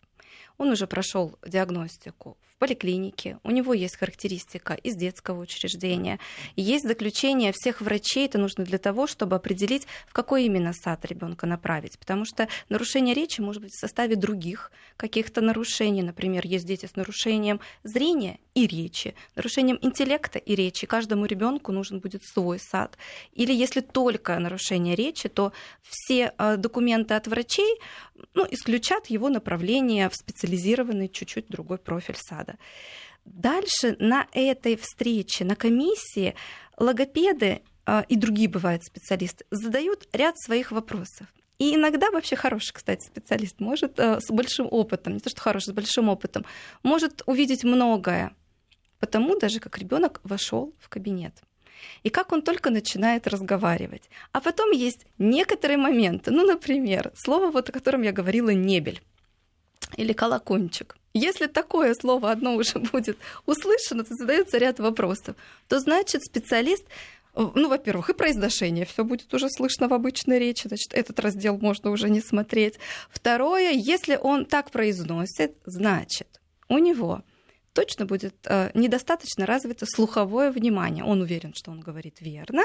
[0.58, 6.20] Он уже прошел диагностику в поликлинике, у него есть характеристика из детского учреждения,
[6.54, 11.46] есть заключение всех врачей, это нужно для того, чтобы определить, в какой именно сад ребенка
[11.46, 16.84] направить, потому что нарушение речи может быть в составе других каких-то нарушений, например, есть дети
[16.84, 22.98] с нарушением зрения и речи, нарушением интеллекта и речи, каждому ребенку нужен будет свой сад.
[23.32, 27.78] Или если только нарушение речи, то все э, документы от врачей
[28.34, 32.56] ну, исключат его направление в специализированный чуть-чуть другой профиль сада.
[33.24, 36.34] Дальше на этой встрече, на комиссии
[36.76, 41.26] логопеды э, и другие бывают специалисты задают ряд своих вопросов.
[41.58, 45.66] И иногда вообще хороший, кстати, специалист может э, с большим опытом, не то что хороший,
[45.66, 46.44] с большим опытом,
[46.82, 48.34] может увидеть многое,
[49.02, 51.34] потому даже как ребенок вошел в кабинет.
[52.04, 54.08] И как он только начинает разговаривать.
[54.30, 59.02] А потом есть некоторые моменты, ну, например, слово, вот о котором я говорила, небель
[59.96, 60.96] или колокольчик.
[61.14, 65.34] Если такое слово одно уже будет услышано, то задается ряд вопросов,
[65.66, 66.84] то значит специалист
[67.34, 71.90] ну, во-первых, и произношение все будет уже слышно в обычной речи, значит, этот раздел можно
[71.90, 72.78] уже не смотреть.
[73.10, 76.28] Второе, если он так произносит, значит,
[76.68, 77.22] у него
[77.72, 81.04] точно будет э, недостаточно развито слуховое внимание.
[81.04, 82.62] Он уверен, что он говорит верно,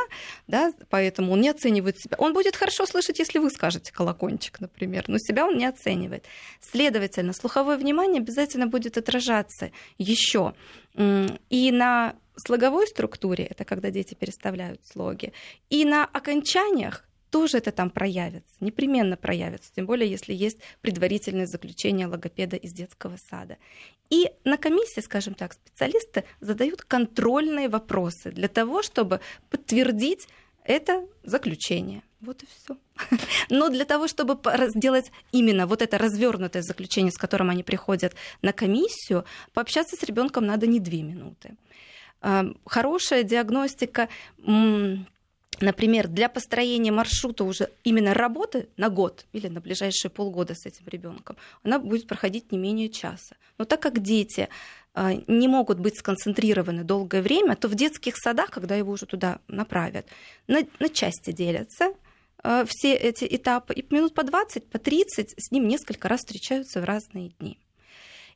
[0.48, 2.18] да, поэтому он не оценивает себя.
[2.20, 6.26] Он будет хорошо слышать, если вы скажете колокольчик, например, но себя он не оценивает.
[6.60, 10.54] Следовательно, слуховое внимание обязательно будет отражаться еще
[11.50, 15.34] и на слоговой структуре, это когда дети переставляют слоги,
[15.70, 22.08] и на окончаниях, тоже это там проявится, непременно проявится, тем более если есть предварительное заключение
[22.08, 23.58] логопеда из детского сада.
[24.10, 30.28] И на комиссии, скажем так, специалисты задают контрольные вопросы для того, чтобы подтвердить
[30.64, 32.04] это заключение.
[32.20, 32.78] Вот и все.
[33.50, 38.54] Но для того, чтобы сделать именно вот это развернутое заключение, с которым они приходят на
[38.54, 41.56] комиссию, пообщаться с ребенком надо не две минуты.
[42.66, 44.10] Хорошая диагностика
[45.62, 50.86] например, для построения маршрута уже именно работы на год или на ближайшие полгода с этим
[50.88, 53.36] ребенком, она будет проходить не менее часа.
[53.58, 54.50] Но так как дети
[54.94, 59.40] а, не могут быть сконцентрированы долгое время, то в детских садах, когда его уже туда
[59.48, 60.08] направят,
[60.48, 61.94] на, на части делятся
[62.44, 66.82] а, все эти этапы, и минут по 20, по 30 с ним несколько раз встречаются
[66.82, 67.60] в разные дни.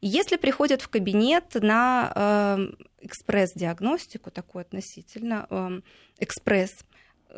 [0.02, 2.58] Если приходят в кабинет на э,
[3.02, 5.84] экспресс-диагностику, такую относительно
[6.18, 6.72] экспресс,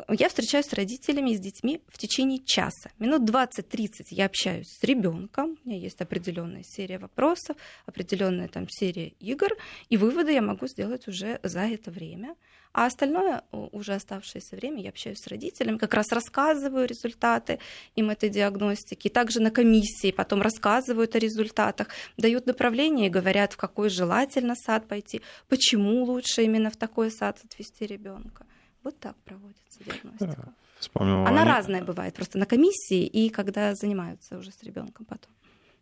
[0.08, 2.90] я встречаюсь с родителями и с детьми в течение часа.
[2.98, 5.58] Минут 20-30 я общаюсь с ребенком.
[5.64, 9.50] У меня есть определенная серия вопросов, определенная там серия игр,
[9.88, 12.34] и выводы я могу сделать уже за это время.
[12.72, 17.60] А остальное, уже оставшееся время, я общаюсь с родителями, как раз рассказываю результаты
[17.94, 19.08] им этой диагностики.
[19.08, 24.88] Также на комиссии потом рассказывают о результатах, дают направление и говорят, в какой желательно сад
[24.88, 28.44] пойти, почему лучше именно в такой сад отвести ребенка.
[28.84, 30.54] Вот так проводится диагностика.
[30.78, 35.32] Вспомнил Она разная бывает, просто на комиссии и когда занимаются уже с ребенком потом.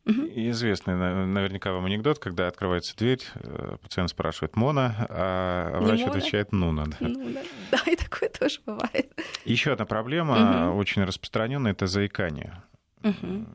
[0.04, 0.26] Угу.
[0.50, 6.52] Известный наверняка вам анекдот, когда открывается дверь, э, пациент спрашивает «Мона», а врач Не отвечает
[6.52, 6.86] «Нуна».
[6.86, 7.08] Да.
[7.08, 7.40] Нуна.
[7.70, 9.12] Да, и такое тоже бывает.
[9.44, 10.78] Еще одна проблема, угу.
[10.78, 12.62] очень распространенная, это заикание.
[13.04, 13.46] Угу.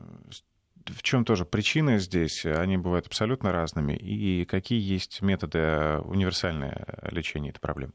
[0.86, 2.46] В чем тоже причины здесь?
[2.46, 3.92] Они бывают абсолютно разными.
[3.92, 7.92] И какие есть методы универсального лечения этой проблемы?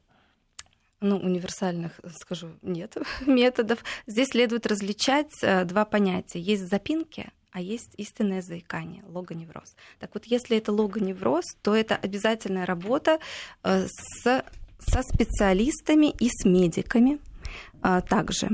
[1.03, 3.83] Ну, универсальных, скажу, нет методов.
[4.07, 6.39] Здесь следует различать э, два понятия.
[6.39, 9.75] Есть запинки, а есть истинное заикание, логоневроз.
[9.99, 13.19] Так вот, если это логоневроз, то это обязательная работа
[13.63, 14.43] э, с,
[14.79, 17.19] со специалистами и с медиками
[17.83, 18.49] э, также.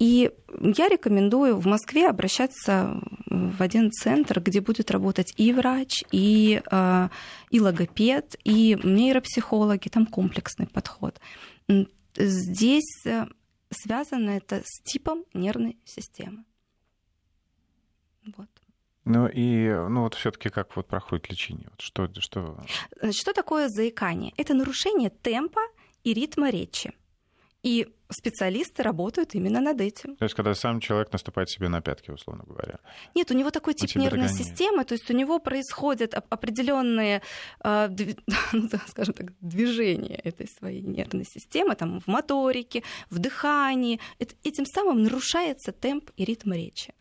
[0.00, 6.62] И я рекомендую в Москве обращаться в один центр, где будет работать и врач, и,
[7.50, 11.20] и логопед, и нейропсихологи, там комплексный подход.
[12.16, 13.26] Здесь э,
[13.70, 16.44] связано это с типом нервной системы.
[18.36, 18.48] Вот.
[19.04, 21.68] Ну и ну вот все-таки как вот проходит лечение?
[21.70, 22.62] Вот что, что...
[23.12, 24.34] что такое заикание?
[24.36, 25.60] Это нарушение темпа
[26.04, 26.92] и ритма речи.
[27.62, 30.16] И специалисты работают именно над этим.
[30.16, 32.78] То есть, когда сам человек наступает себе на пятки, условно говоря.
[33.14, 34.36] Нет, у него такой тип нервной догоняет.
[34.36, 37.22] системы, то есть у него происходят определенные,
[37.60, 37.88] а,
[38.52, 44.00] ну, скажем так, движения этой своей нервной системы, там, в моторике, в дыхании.
[44.18, 46.94] Этим самым нарушается темп и ритм речи.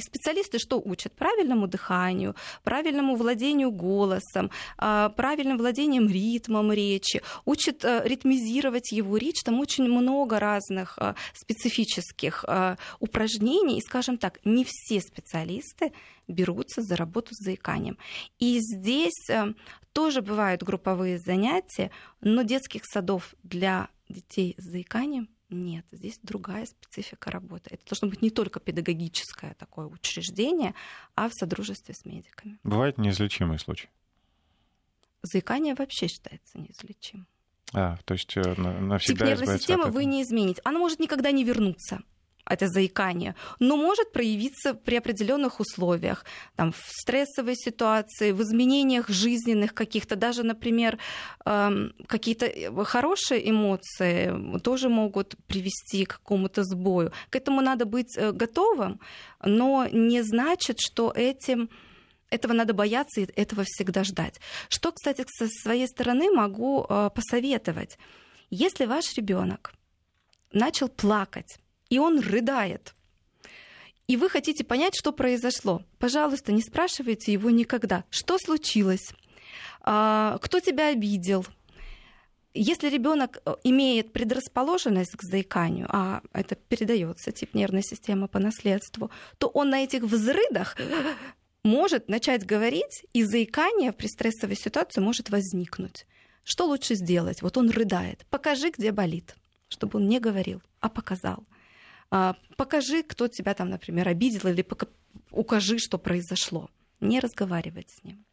[0.00, 1.12] И, специалисты что учат?
[1.12, 2.34] Правильному дыханию,
[2.64, 9.42] правильному владению голосом, а, правильным владением ритмом речи, учат э, ритмизировать его речь.
[9.44, 13.78] Там очень много разных э, специфических э, упражнений.
[13.78, 15.92] И, скажем так, не все специалисты
[16.28, 17.98] берутся за работу с заиканием.
[18.38, 19.28] И здесь
[19.92, 27.30] тоже бывают групповые занятия, но детских садов для детей с заиканием нет, здесь другая специфика
[27.30, 27.70] работы.
[27.70, 30.74] Это должно быть не только педагогическое такое учреждение,
[31.14, 32.58] а в содружестве с медиками.
[32.62, 33.88] Бывает неизлечимый случай?
[35.22, 37.26] Заикание вообще считается неизлечимым.
[37.72, 40.60] А, то есть э, навсегда Тип нервной системы вы не измените.
[40.64, 42.00] Она может никогда не вернуться
[42.50, 46.24] это заикание, но может проявиться при определенных условиях,
[46.56, 50.98] там, в стрессовой ситуации, в изменениях жизненных каких-то, даже, например,
[51.46, 57.12] эм, какие-то э, хорошие эмоции тоже могут привести к какому-то сбою.
[57.30, 59.00] К этому надо быть э, готовым,
[59.44, 61.70] но не значит, что этим
[62.30, 64.40] этого надо бояться и этого всегда ждать.
[64.68, 67.98] Что, кстати, со своей стороны могу э, посоветовать.
[68.50, 69.72] Если ваш ребенок
[70.52, 71.58] начал плакать
[71.90, 72.94] и он рыдает.
[74.06, 75.84] И вы хотите понять, что произошло.
[75.98, 78.04] Пожалуйста, не спрашивайте его никогда.
[78.10, 79.12] Что случилось?
[79.82, 81.46] А, кто тебя обидел?
[82.52, 89.12] Если ребенок э, имеет предрасположенность к заиканию, а это передается тип нервной системы по наследству,
[89.38, 90.76] то он на этих взрыдах
[91.62, 96.06] может начать говорить, и заикание при стрессовой ситуации может возникнуть.
[96.42, 97.42] Что лучше сделать?
[97.42, 98.26] Вот он рыдает.
[98.30, 99.36] Покажи, где болит,
[99.68, 101.44] чтобы он не говорил, а показал.
[102.10, 104.64] А, покажи, кто тебя там, например, обидел, или
[105.30, 106.70] укажи, что произошло.
[107.00, 108.24] Не разговаривать с ним.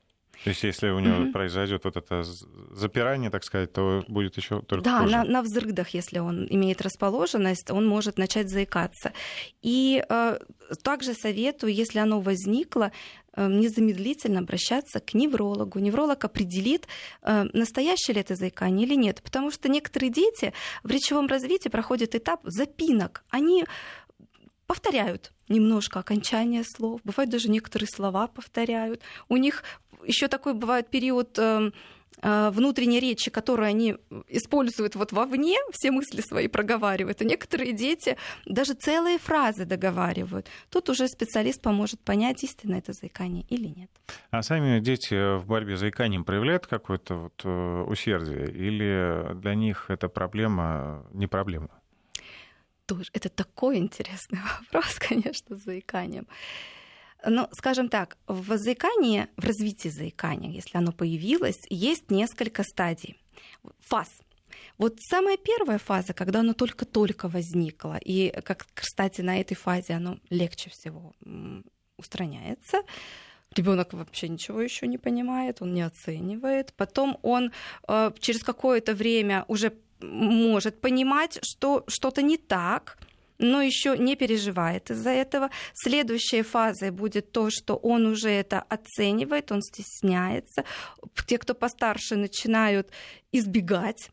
[0.43, 1.31] То есть, если у него mm-hmm.
[1.31, 2.23] произойдет вот это
[2.71, 5.11] запирание, так сказать, то будет еще только Да, хуже.
[5.11, 9.13] на, на взрыдах, если он имеет расположенность, он может начать заикаться.
[9.61, 10.39] И э,
[10.83, 12.91] также советую, если оно возникло,
[13.45, 15.79] незамедлительно обращаться к неврологу.
[15.79, 16.87] Невролог определит,
[17.21, 19.21] э, настоящее ли это заикание или нет.
[19.21, 23.23] Потому что некоторые дети в речевом развитии проходят этап запинок.
[23.29, 23.65] Они
[24.65, 29.01] повторяют немножко окончание слов, бывает даже некоторые слова повторяют.
[29.29, 29.63] У них
[30.05, 31.71] еще такой бывает период эм, э,
[32.21, 33.95] внутренней речи, которую они
[34.27, 37.21] используют вот вовне, все мысли свои проговаривают.
[37.21, 40.47] И некоторые дети даже целые фразы договаривают.
[40.69, 43.91] Тут уже специалист поможет понять, истинно это заикание или нет.
[44.31, 48.47] А сами дети в борьбе с заиканием проявляют какое-то вот э, усердие?
[48.51, 51.69] Или для них эта проблема не проблема?
[52.85, 53.09] Тоже.
[53.13, 56.27] Это такой интересный вопрос, конечно, с заиканием.
[57.25, 63.17] Ну, скажем так, в заикании, в развитии заикания, если оно появилось, есть несколько стадий,
[63.79, 64.09] фаз.
[64.77, 70.19] Вот самая первая фаза, когда оно только-только возникло, и, как, кстати, на этой фазе оно
[70.29, 71.13] легче всего
[71.97, 72.83] устраняется,
[73.55, 76.73] ребенок вообще ничего еще не понимает, он не оценивает.
[76.77, 77.51] Потом он
[77.87, 82.99] э, через какое-то время уже может понимать, что что-то не так,
[83.37, 85.49] но еще не переживает из-за этого.
[85.73, 90.63] Следующей фазой будет то, что он уже это оценивает, он стесняется.
[91.25, 92.89] Те, кто постарше, начинают
[93.31, 94.09] избегать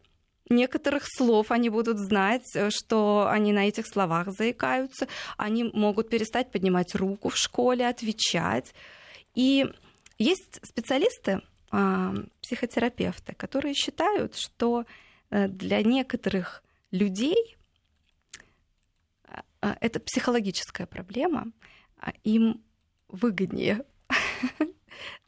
[0.50, 6.94] некоторых слов, они будут знать, что они на этих словах заикаются, они могут перестать поднимать
[6.94, 8.74] руку в школе, отвечать.
[9.34, 9.64] И
[10.18, 14.84] есть специалисты, а, психотерапевты, которые считают, что
[15.30, 17.56] э, для некоторых людей
[19.80, 21.46] это психологическая проблема,
[21.98, 22.62] а им
[23.08, 23.84] выгоднее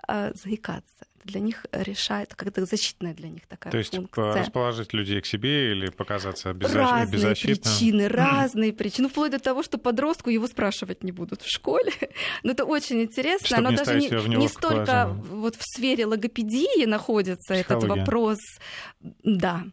[0.06, 1.06] а, заикаться.
[1.24, 4.32] Для них решает, как-то защитная для них такая То есть функция.
[4.34, 7.56] расположить людей к себе или показаться разные беззащитным?
[7.56, 9.08] причины, разные причины.
[9.08, 11.92] Ну, вплоть до того, что подростку его спрашивать не будут в школе.
[12.44, 13.46] Но это очень интересно.
[13.46, 15.24] Чтобы Оно не даже не, не столько положение.
[15.32, 18.38] вот в сфере логопедии находится этот вопрос.
[19.00, 19.64] Да,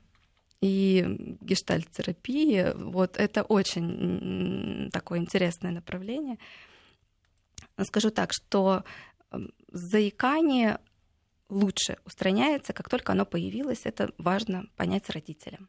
[0.63, 2.71] и гештальт-терапии.
[2.75, 6.37] Вот это очень такое интересное направление.
[7.81, 8.85] Скажу так, что
[9.73, 10.79] заикание
[11.49, 13.81] лучше устраняется, как только оно появилось.
[13.83, 15.67] Это важно понять родителям.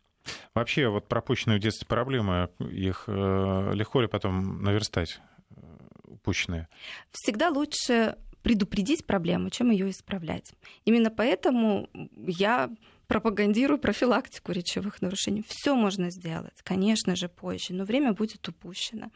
[0.55, 5.61] Вообще, вот пропущенные в детстве проблемы, их э, легко ли потом наверстать, э,
[6.05, 6.69] упущенные?
[7.11, 10.55] Всегда лучше предупредить проблему, чем ее исправлять.
[10.85, 12.71] Именно поэтому я
[13.07, 15.45] пропагандирую профилактику речевых нарушений.
[15.47, 19.11] Все можно сделать, конечно же, позже, но время будет упущено.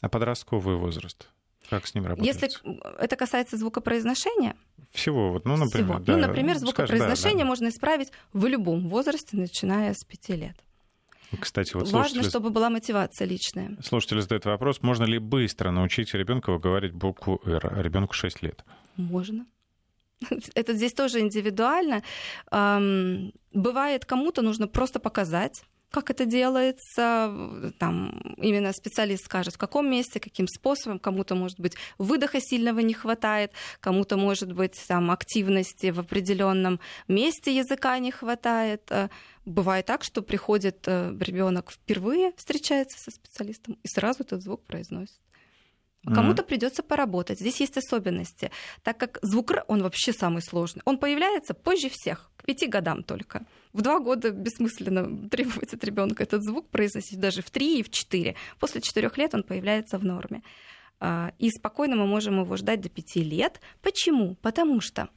[0.00, 1.28] А подростковый возраст?
[1.68, 2.26] Как с ним работать?
[2.26, 2.48] Если
[2.98, 4.54] это касается звукопроизношения,
[4.92, 5.98] всего, вот, ну, например, всего.
[5.98, 7.48] Да, ну, например, звукопроизношение Скажи, да, да.
[7.48, 10.56] можно исправить в любом возрасте, начиная с 5 лет.
[11.40, 12.30] Кстати, вот Важно, слушатели...
[12.30, 13.76] чтобы была мотивация личная.
[13.82, 18.64] Слушатели задают вопрос, можно ли быстро научить ребенка выговаривать букву «Р», а ребенку 6 лет?
[18.96, 19.44] Можно.
[20.54, 22.02] Это здесь тоже индивидуально.
[22.50, 30.20] Бывает, кому-то нужно просто показать, как это делается, там именно специалист скажет, в каком месте,
[30.20, 36.00] каким способом, кому-то, может быть, выдоха сильного не хватает, кому-то, может быть, там активности в
[36.00, 38.82] определенном месте языка не хватает.
[38.90, 39.08] Э,
[39.46, 45.20] бывает так, что приходит э, ребенок впервые, встречается со специалистом и сразу этот звук произносит.
[46.14, 46.46] Кому-то mm-hmm.
[46.46, 47.40] придется поработать.
[47.40, 48.50] Здесь есть особенности.
[48.82, 50.82] Так как звук Р, он вообще самый сложный.
[50.84, 53.44] Он появляется позже всех, к пяти годам только.
[53.72, 57.90] В два года бессмысленно требовать от ребенка этот звук произносить даже в три и в
[57.90, 58.36] четыре.
[58.60, 60.42] После четырех лет он появляется в норме.
[61.00, 63.60] А, и спокойно мы можем его ждать до пяти лет.
[63.82, 64.36] Почему?
[64.36, 65.08] Потому что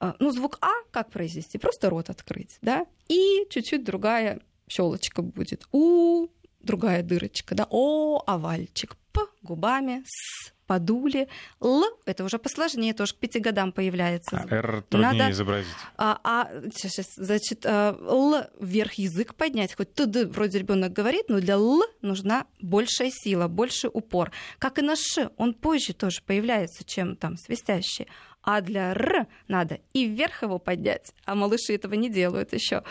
[0.00, 1.58] а, ну, звук А как произнести?
[1.58, 2.86] Просто рот открыть, да?
[3.08, 5.66] И чуть-чуть другая щелочка будет.
[5.72, 6.28] У,
[6.60, 7.66] другая дырочка, да?
[7.70, 8.96] О, овальчик
[9.42, 11.28] губами, с подули.
[11.60, 14.44] Л это уже посложнее, тоже к пяти годам появляется.
[14.48, 15.72] А Р труднее Надо, изобразить.
[15.96, 21.40] А, а сейчас, значит, а, Л вверх язык поднять, хоть ТД вроде ребенок говорит, но
[21.40, 24.30] для Л нужна большая сила, больше упор.
[24.58, 28.06] Как и на Ш, он позже тоже появляется, чем там свистящий.
[28.42, 32.84] А для Р надо и вверх его поднять, а малыши этого не делают еще.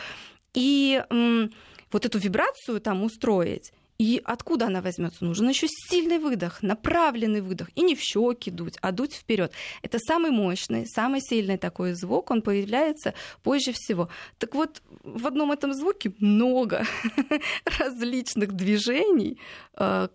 [0.53, 1.51] И м-
[1.91, 5.25] вот эту вибрацию там устроить, и откуда она возьмется?
[5.25, 7.69] Нужен еще сильный выдох, направленный выдох.
[7.75, 9.51] И не в щеки дуть, а дуть вперед.
[9.81, 12.29] Это самый мощный, самый сильный такой звук.
[12.29, 14.09] Он появляется позже всего.
[14.37, 16.85] Так вот, в одном этом звуке много
[17.79, 19.39] различных движений.
[19.73, 20.09] Э,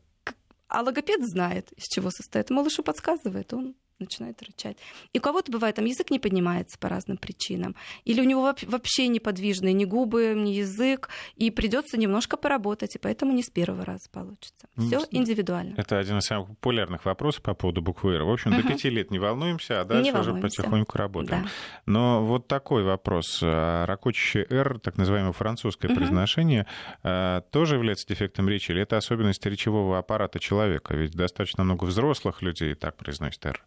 [0.68, 2.50] а логопед знает, из чего состоит.
[2.50, 4.76] Малышу подсказывает, он начинает рычать.
[5.12, 7.74] И у кого-то бывает, там язык не поднимается по разным причинам,
[8.04, 13.32] или у него вообще неподвижные ни губы, ни язык, и придется немножко поработать, и поэтому
[13.32, 14.68] не с первого раза получится.
[14.76, 15.74] Все индивидуально.
[15.76, 18.24] Это один из самых популярных вопросов по поводу буквы «Р».
[18.24, 18.62] В общем, угу.
[18.62, 21.44] до пяти лет не волнуемся, а дальше уже потихоньку работаем.
[21.44, 21.48] Да.
[21.86, 23.40] Но вот такой вопрос.
[23.42, 25.98] А ракочащее «Р», так называемое французское угу.
[25.98, 26.66] произношение,
[27.02, 30.94] а, тоже является дефектом речи, или это особенность речевого аппарата человека?
[30.94, 33.64] Ведь достаточно много взрослых людей так произносят «Р».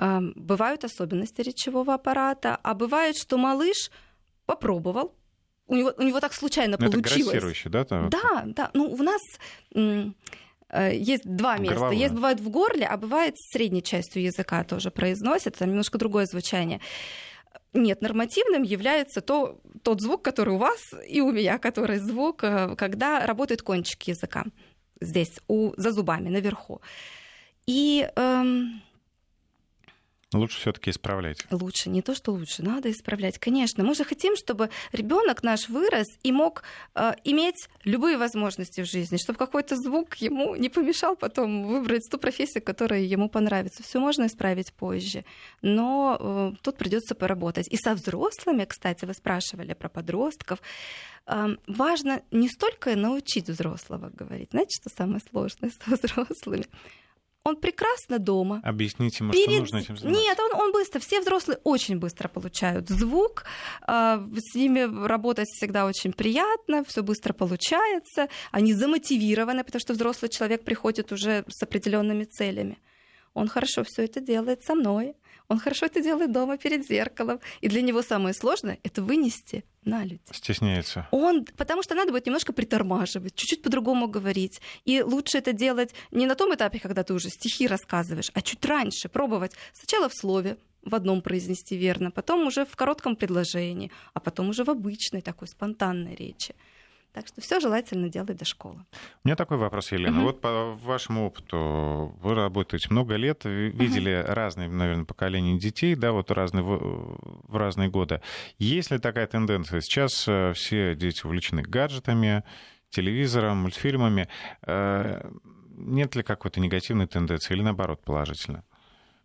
[0.00, 3.90] Бывают особенности речевого аппарата, а бывает, что малыш
[4.46, 5.14] попробовал,
[5.70, 7.62] у него, у него так случайно Но ну, получилось.
[7.64, 7.84] Это да?
[7.84, 8.10] Там?
[8.10, 8.70] Да, да.
[8.74, 9.20] Ну, у нас
[9.74, 10.10] э,
[10.94, 11.74] есть два места.
[11.74, 11.96] Горловое.
[11.96, 15.56] Есть бывает в горле, а бывает с средней частью языка тоже произносят.
[15.56, 16.80] Там немножко другое звучание.
[17.72, 22.74] Нет, нормативным является то, тот звук, который у вас и у меня, который звук, э,
[22.74, 24.44] когда работает кончик языка
[25.00, 26.80] здесь, у, за зубами, наверху.
[27.66, 28.82] И эм,
[30.32, 31.44] Лучше все-таки исправлять.
[31.50, 33.38] Лучше, не то, что лучше, надо исправлять.
[33.38, 36.62] Конечно, мы же хотим, чтобы ребенок наш вырос и мог
[36.94, 42.16] э, иметь любые возможности в жизни, чтобы какой-то звук ему не помешал потом выбрать ту
[42.16, 43.82] профессию, которая ему понравится.
[43.82, 45.24] Все можно исправить позже,
[45.62, 47.66] но э, тут придется поработать.
[47.66, 50.60] И со взрослыми, кстати, вы спрашивали про подростков.
[51.26, 56.66] Э, важно не столько научить взрослого говорить, знаете, что самое сложное со взрослыми?
[57.44, 58.60] Он прекрасно дома.
[58.62, 59.48] Объясните ему, Перед...
[59.48, 60.22] что нужно этим заниматься.
[60.22, 63.44] Нет, он, он быстро, все взрослые очень быстро получают звук,
[63.82, 70.28] а, с ними работать всегда очень приятно, все быстро получается, они замотивированы, потому что взрослый
[70.28, 72.78] человек приходит уже с определенными целями.
[73.32, 75.14] Он хорошо все это делает со мной,
[75.50, 77.40] он хорошо это делает дома перед зеркалом.
[77.60, 80.20] И для него самое сложное— это вынести на люди.
[80.30, 81.08] Стесняется.
[81.10, 84.60] Он, потому что надо будет немножко притормаживать, чуть-чуть по-другому говорить.
[84.84, 88.64] И лучше это делать не на том этапе, когда ты уже стихи рассказываешь, а чуть
[88.64, 89.52] раньше пробовать.
[89.72, 94.62] Сначала в слове, в одном произнести верно, потом уже в коротком предложении, а потом уже
[94.62, 96.54] в обычной такой спонтанной речи.
[97.12, 98.84] Так что все желательно делать до школы.
[99.24, 100.18] У меня такой вопрос, Елена.
[100.18, 100.26] Угу.
[100.26, 104.32] Вот по вашему опыту, вы работаете много лет, видели угу.
[104.32, 108.22] разные, наверное, поколения детей, да, вот разные, в разные годы.
[108.58, 109.80] Есть ли такая тенденция?
[109.80, 112.44] Сейчас э, все дети увлечены гаджетами,
[112.90, 114.28] телевизором, мультфильмами.
[114.62, 115.30] Э,
[115.76, 118.64] нет ли какой-то негативной тенденции или наоборот положительно?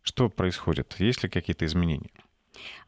[0.02, 0.96] Что происходит?
[1.00, 2.12] Есть ли какие-то изменения?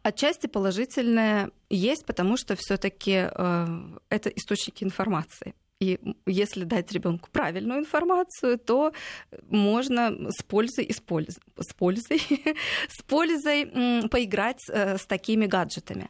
[0.03, 3.67] Отчасти положительное есть, потому что все-таки э,
[4.09, 5.53] это источники информации.
[5.79, 8.93] И если дать ребенку правильную информацию, то
[9.49, 12.21] можно с пользой, с пользой, с пользой,
[12.89, 13.65] с пользой
[14.09, 16.09] поиграть э, с такими гаджетами.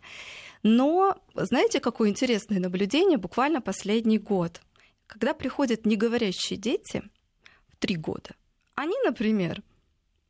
[0.64, 4.62] Но знаете, какое интересное наблюдение буквально последний год?
[5.06, 7.04] Когда приходят неговорящие дети
[7.70, 8.32] в три года,
[8.76, 9.64] они, например,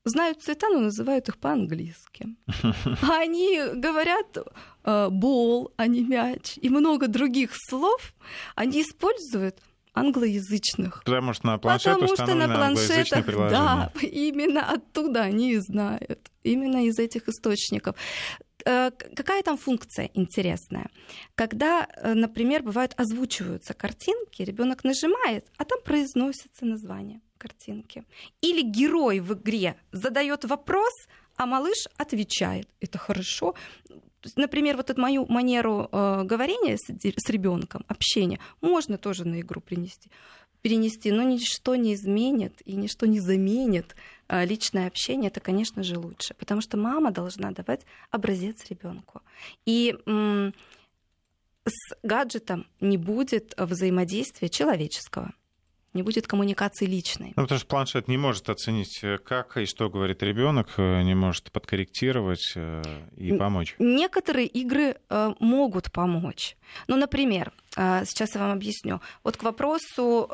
[0.07, 2.35] знают цвета, но называют их по-английски.
[3.01, 4.37] Они говорят
[4.83, 6.57] э, бол, а не мяч.
[6.57, 8.13] И много других слов
[8.55, 9.59] они используют
[9.93, 11.03] англоязычных.
[11.03, 16.31] Потому что на планшетах Потому что на планшетах, да, именно оттуда они и знают.
[16.43, 17.95] Именно из этих источников.
[18.65, 20.89] Э, какая там функция интересная?
[21.35, 28.03] Когда, э, например, бывают озвучиваются картинки, ребенок нажимает, а там произносится название картинки.
[28.41, 30.93] Или герой в игре задает вопрос,
[31.35, 32.67] а малыш отвечает.
[32.79, 33.55] Это хорошо.
[34.35, 39.61] Например, вот эту мою манеру э, говорения с, с ребенком, общения, можно тоже на игру
[39.61, 40.09] принести
[40.61, 43.95] перенести, но ничто не изменит и ничто не заменит
[44.27, 49.21] э, личное общение, это, конечно же, лучше, потому что мама должна давать образец ребенку.
[49.65, 50.53] И м-
[51.65, 55.33] с гаджетом не будет взаимодействия человеческого
[55.97, 57.33] не будет коммуникации личной.
[57.35, 61.15] Ну, потому что планшет не может оценить, э, как и что говорит ребенок, э, не
[61.15, 62.81] может подкорректировать э,
[63.17, 63.75] и помочь.
[63.79, 64.95] Некоторые игры
[65.39, 66.55] могут помочь.
[66.87, 69.01] Ну, например, сейчас я вам объясню.
[69.23, 70.29] Вот к вопросу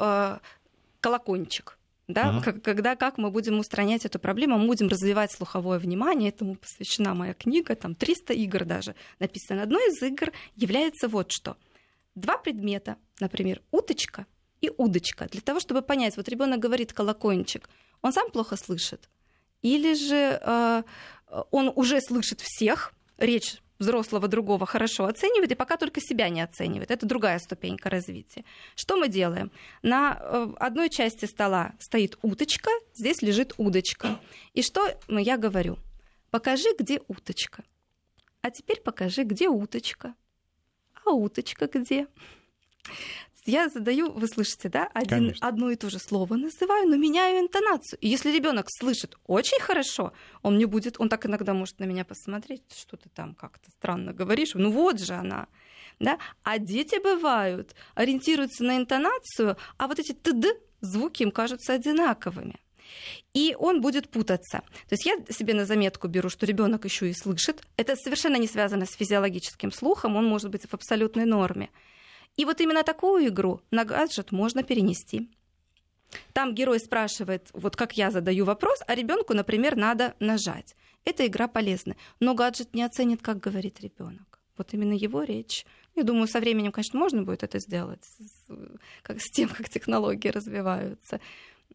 [0.99, 1.77] колокольчик.
[2.09, 2.59] Да, uh-huh.
[2.59, 7.33] когда как мы будем устранять эту проблему, мы будем развивать слуховое внимание, этому посвящена моя
[7.33, 9.63] книга, там 300 игр даже написано.
[9.63, 11.55] Одной из игр является вот что.
[12.15, 14.25] Два предмета, например, уточка
[14.63, 15.27] и удочка.
[15.31, 17.69] Для того, чтобы понять, вот ребенок говорит колокольчик,
[18.01, 19.09] он сам плохо слышит.
[19.61, 20.83] Или же э,
[21.51, 26.91] он уже слышит всех, речь взрослого другого хорошо оценивает, и пока только себя не оценивает.
[26.91, 28.45] Это другая ступенька развития.
[28.75, 29.51] Что мы делаем?
[29.81, 34.19] На э, одной части стола стоит уточка, здесь лежит удочка.
[34.53, 35.77] И что я говорю?
[36.31, 37.63] Покажи, где уточка.
[38.41, 40.15] А теперь покажи, где уточка.
[41.05, 42.07] А уточка где?
[43.45, 47.99] Я задаю, вы слышите, да, один, одно и то же слово называю, но меняю интонацию.
[47.99, 52.05] И если ребенок слышит очень хорошо, он мне будет, он так иногда может на меня
[52.05, 55.47] посмотреть, что ты там как-то странно говоришь, ну вот же она.
[55.99, 56.19] Да?
[56.43, 62.59] А дети бывают, ориентируются на интонацию, а вот эти тд звуки им кажутся одинаковыми.
[63.33, 64.61] И он будет путаться.
[64.87, 67.61] То есть я себе на заметку беру, что ребенок еще и слышит.
[67.77, 71.69] Это совершенно не связано с физиологическим слухом, он может быть в абсолютной норме.
[72.35, 75.29] И вот именно такую игру на гаджет можно перенести.
[76.33, 80.75] Там герой спрашивает, вот как я задаю вопрос, а ребенку, например, надо нажать.
[81.05, 81.95] Эта игра полезна.
[82.19, 84.39] Но гаджет не оценит, как говорит ребенок.
[84.57, 85.65] Вот именно его речь.
[85.95, 88.03] Я думаю, со временем, конечно, можно будет это сделать,
[89.01, 91.19] как с тем, как технологии развиваются.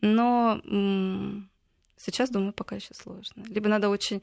[0.00, 0.60] Но
[1.96, 3.44] сейчас, думаю, пока еще сложно.
[3.48, 4.22] Либо надо очень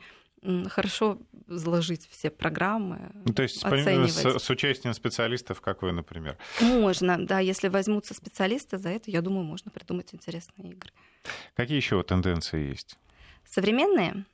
[0.69, 3.11] хорошо заложить все программы.
[3.25, 4.11] Ну, то есть оценивать.
[4.11, 6.37] С, с участием специалистов, как вы, например?
[6.61, 7.39] Можно, да.
[7.39, 10.91] Если возьмутся специалисты за это, я думаю, можно придумать интересные игры.
[11.55, 12.97] Какие еще тенденции есть?
[13.45, 14.25] Современные?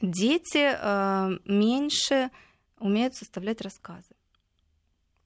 [0.00, 2.30] Дети э, меньше
[2.78, 4.17] умеют составлять рассказы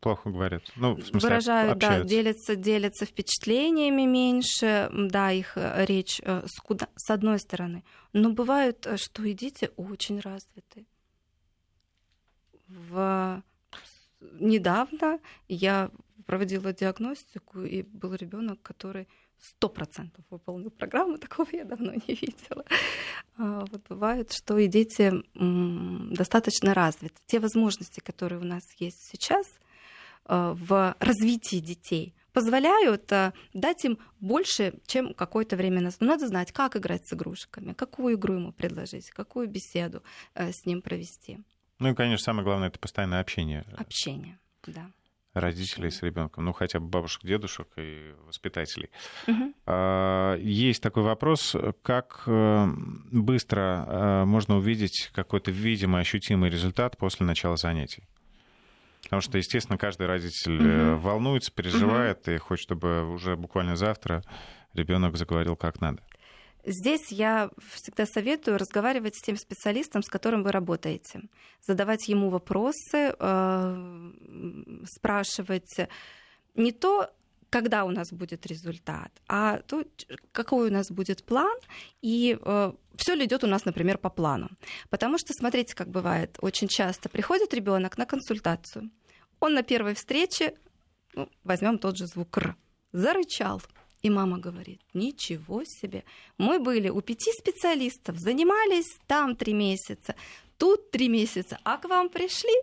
[0.02, 0.62] плохо говорят.
[0.76, 2.02] Ну, в смысле, Выражают, общаются.
[2.02, 7.84] да, делятся, делятся впечатлениями меньше, да, их э, речь э, с, куда, с одной стороны.
[8.12, 10.84] Но бывает, э, что и дети очень развиты.
[12.68, 13.42] В...
[14.40, 15.90] Недавно я
[16.26, 19.06] проводила диагностику, и был ребенок, который
[19.38, 22.64] сто процентов выполнил программу, такого я давно не видела.
[23.36, 25.12] А, вот бывает, что и дети
[26.14, 27.14] достаточно развиты.
[27.26, 29.46] Те возможности, которые у нас есть сейчас,
[30.26, 36.00] в развитии детей позволяют э, дать им больше, чем какое-то время назад.
[36.00, 40.02] Но надо знать, как играть с игрушками, какую игру ему предложить, какую беседу
[40.34, 41.40] э, с ним провести.
[41.78, 43.64] Ну и, конечно, самое главное это постоянное общение.
[43.76, 44.90] Общение, да.
[45.34, 48.90] Родителей с ребенком, ну хотя бы бабушек, дедушек и воспитателей.
[49.26, 49.54] Угу.
[50.46, 58.04] Есть такой вопрос, как быстро можно увидеть какой-то видимый, ощутимый результат после начала занятий?
[59.12, 61.00] Потому что, естественно, каждый родитель угу.
[61.02, 62.30] волнуется, переживает угу.
[62.30, 64.24] и хочет, чтобы уже буквально завтра
[64.72, 66.02] ребенок заговорил как надо.
[66.64, 71.24] Здесь я всегда советую разговаривать с тем специалистом, с которым вы работаете,
[71.60, 74.12] задавать ему вопросы, э,
[74.86, 75.76] спрашивать
[76.54, 77.10] не то,
[77.52, 79.84] когда у нас будет результат, а то,
[80.32, 81.58] какой у нас будет план
[82.00, 84.48] и э, все ли идет у нас, например, по плану.
[84.88, 88.90] Потому что, смотрите, как бывает, очень часто приходит ребенок на консультацию,
[89.42, 90.54] он на первой встрече,
[91.14, 92.56] ну, возьмем тот же звук «р»,
[92.92, 93.60] зарычал.
[94.02, 96.04] И мама говорит, ничего себе,
[96.36, 100.16] мы были у пяти специалистов, занимались там три месяца,
[100.58, 102.56] тут три месяца, а к вам пришли,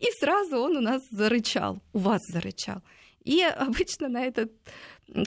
[0.00, 2.82] и сразу он у нас зарычал, у вас зарычал.
[3.24, 4.52] И обычно на этот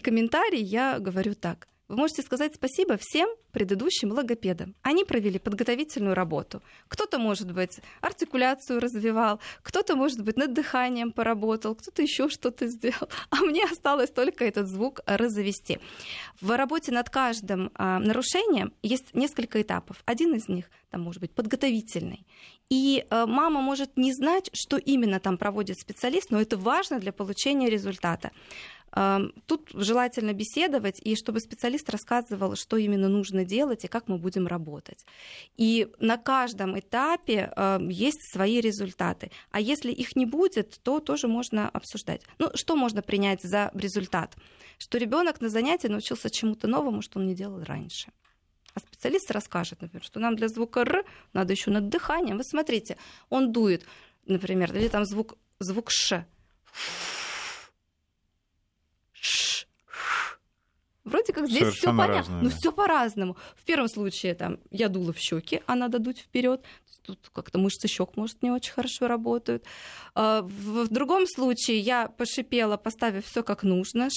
[0.03, 1.67] комментарий я говорю так.
[1.87, 4.73] Вы можете сказать спасибо всем предыдущим логопедам.
[4.81, 6.63] Они провели подготовительную работу.
[6.87, 13.09] Кто-то, может быть, артикуляцию развивал, кто-то, может быть, над дыханием поработал, кто-то еще что-то сделал.
[13.29, 15.79] А мне осталось только этот звук развести.
[16.41, 20.01] В работе над каждым а, нарушением есть несколько этапов.
[20.05, 22.25] Один из них, там, может быть, подготовительный.
[22.69, 27.11] И а, мама может не знать, что именно там проводит специалист, но это важно для
[27.11, 28.31] получения результата.
[29.45, 34.47] Тут желательно беседовать, и чтобы специалист рассказывал, что именно нужно делать и как мы будем
[34.47, 35.05] работать.
[35.57, 39.31] И на каждом этапе есть свои результаты.
[39.51, 42.21] А если их не будет, то тоже можно обсуждать.
[42.39, 44.37] Ну, что можно принять за результат?
[44.77, 48.11] Что ребенок на занятии научился чему-то новому, что он не делал раньше.
[48.73, 52.37] А специалист расскажет, например, что нам для звука Р надо еще над дыханием.
[52.37, 52.95] Вы смотрите,
[53.29, 53.85] он дует,
[54.25, 56.25] например, или там звук, звук Ш.
[61.05, 63.37] Вроде как здесь все понятно, но все по-разному.
[63.55, 66.63] В первом случае там я дула в щеки, а надо дуть вперед.
[67.03, 69.63] Тут как-то мышцы щек, может, не очень хорошо работают.
[70.15, 74.09] А, в другом случае я пошипела, поставив все как нужно.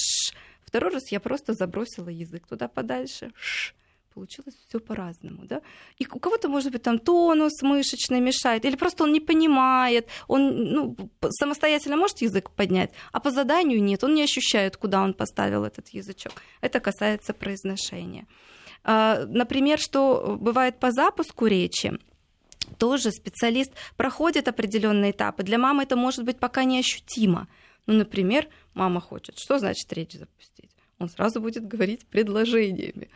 [0.62, 3.32] Второй раз я просто забросила язык туда подальше.
[3.36, 3.74] Ш
[4.18, 5.60] получилось все по-разному, да.
[6.00, 10.72] И у кого-то, может быть, там тонус мышечный мешает, или просто он не понимает, он
[10.72, 10.96] ну,
[11.30, 15.94] самостоятельно может язык поднять, а по заданию нет, он не ощущает, куда он поставил этот
[15.94, 16.32] язычок.
[16.62, 18.26] Это касается произношения.
[18.84, 21.92] А, например, что бывает по запуску речи,
[22.78, 25.42] тоже специалист проходит определенные этапы.
[25.42, 27.46] Для мамы это может быть пока неощутимо.
[27.86, 30.70] Ну, например, мама хочет, что значит речь запустить?
[30.98, 33.08] Он сразу будет говорить предложениями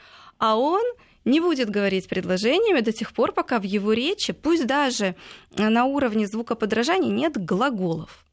[0.42, 0.82] а он
[1.24, 5.14] не будет говорить предложениями до тех пор, пока в его речи, пусть даже
[5.56, 8.24] на уровне звукоподражания, нет глаголов.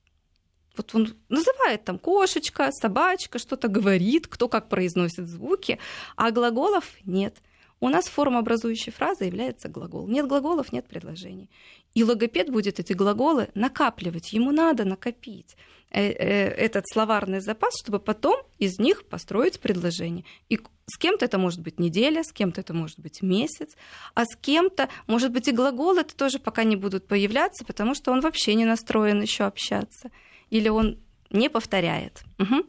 [0.76, 5.78] Вот он называет там кошечка, собачка, что-то говорит, кто как произносит звуки,
[6.16, 7.36] а глаголов нет.
[7.80, 10.08] У нас формообразующей фразой является глагол.
[10.08, 11.52] Нет глаголов, нет предложений.
[11.94, 14.34] И логопед будет эти глаголы накапливать.
[14.34, 15.56] Ему надо накопить.
[15.92, 20.24] Э, э, этот словарный запас, чтобы потом из них построить предложение.
[20.48, 23.76] И с кем-то это может быть неделя, с кем-то это может быть месяц,
[24.14, 28.12] а с кем-то, может быть, и глаголы это тоже пока не будут появляться, потому что
[28.12, 30.12] он вообще не настроен еще общаться.
[30.52, 31.00] Или он
[31.32, 32.22] не повторяет.
[32.38, 32.66] Угу.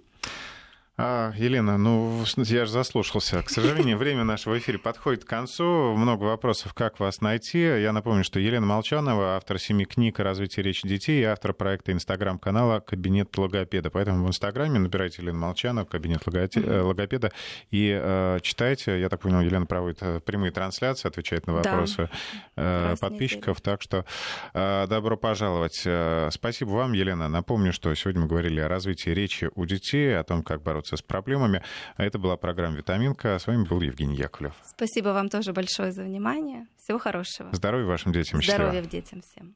[1.03, 3.43] А, Елена, ну, я же заслушался.
[3.43, 5.95] К сожалению, время нашего эфира подходит к концу.
[5.97, 7.59] Много вопросов, как вас найти.
[7.59, 11.93] Я напомню, что Елена Молчанова, автор семи книг о развитии речи детей и автор проекта
[11.93, 13.89] Инстаграм-канала «Кабинет логопеда».
[13.91, 17.33] Поэтому в Инстаграме набирайте Елена Молчанова, «Кабинет э, логопеда»
[17.71, 19.01] и э, читайте.
[19.01, 22.11] Я так понял, Елена проводит э, прямые трансляции, отвечает на вопросы
[22.57, 22.95] да.
[23.01, 23.61] подписчиков.
[23.63, 24.05] Так что
[24.53, 25.87] добро пожаловать.
[26.31, 27.29] Спасибо вам, Елена.
[27.29, 31.03] Напомню, что сегодня мы говорили о развитии речи у детей, о том, как бороться с
[31.03, 31.63] проблемами.
[31.97, 33.39] А это была программа «Витаминка».
[33.39, 34.55] С вами был Евгений Яковлев.
[34.65, 36.67] Спасибо вам тоже большое за внимание.
[36.77, 37.51] Всего хорошего.
[37.53, 38.43] Здоровья вашим детям.
[38.43, 39.55] Здоровья в детям всем.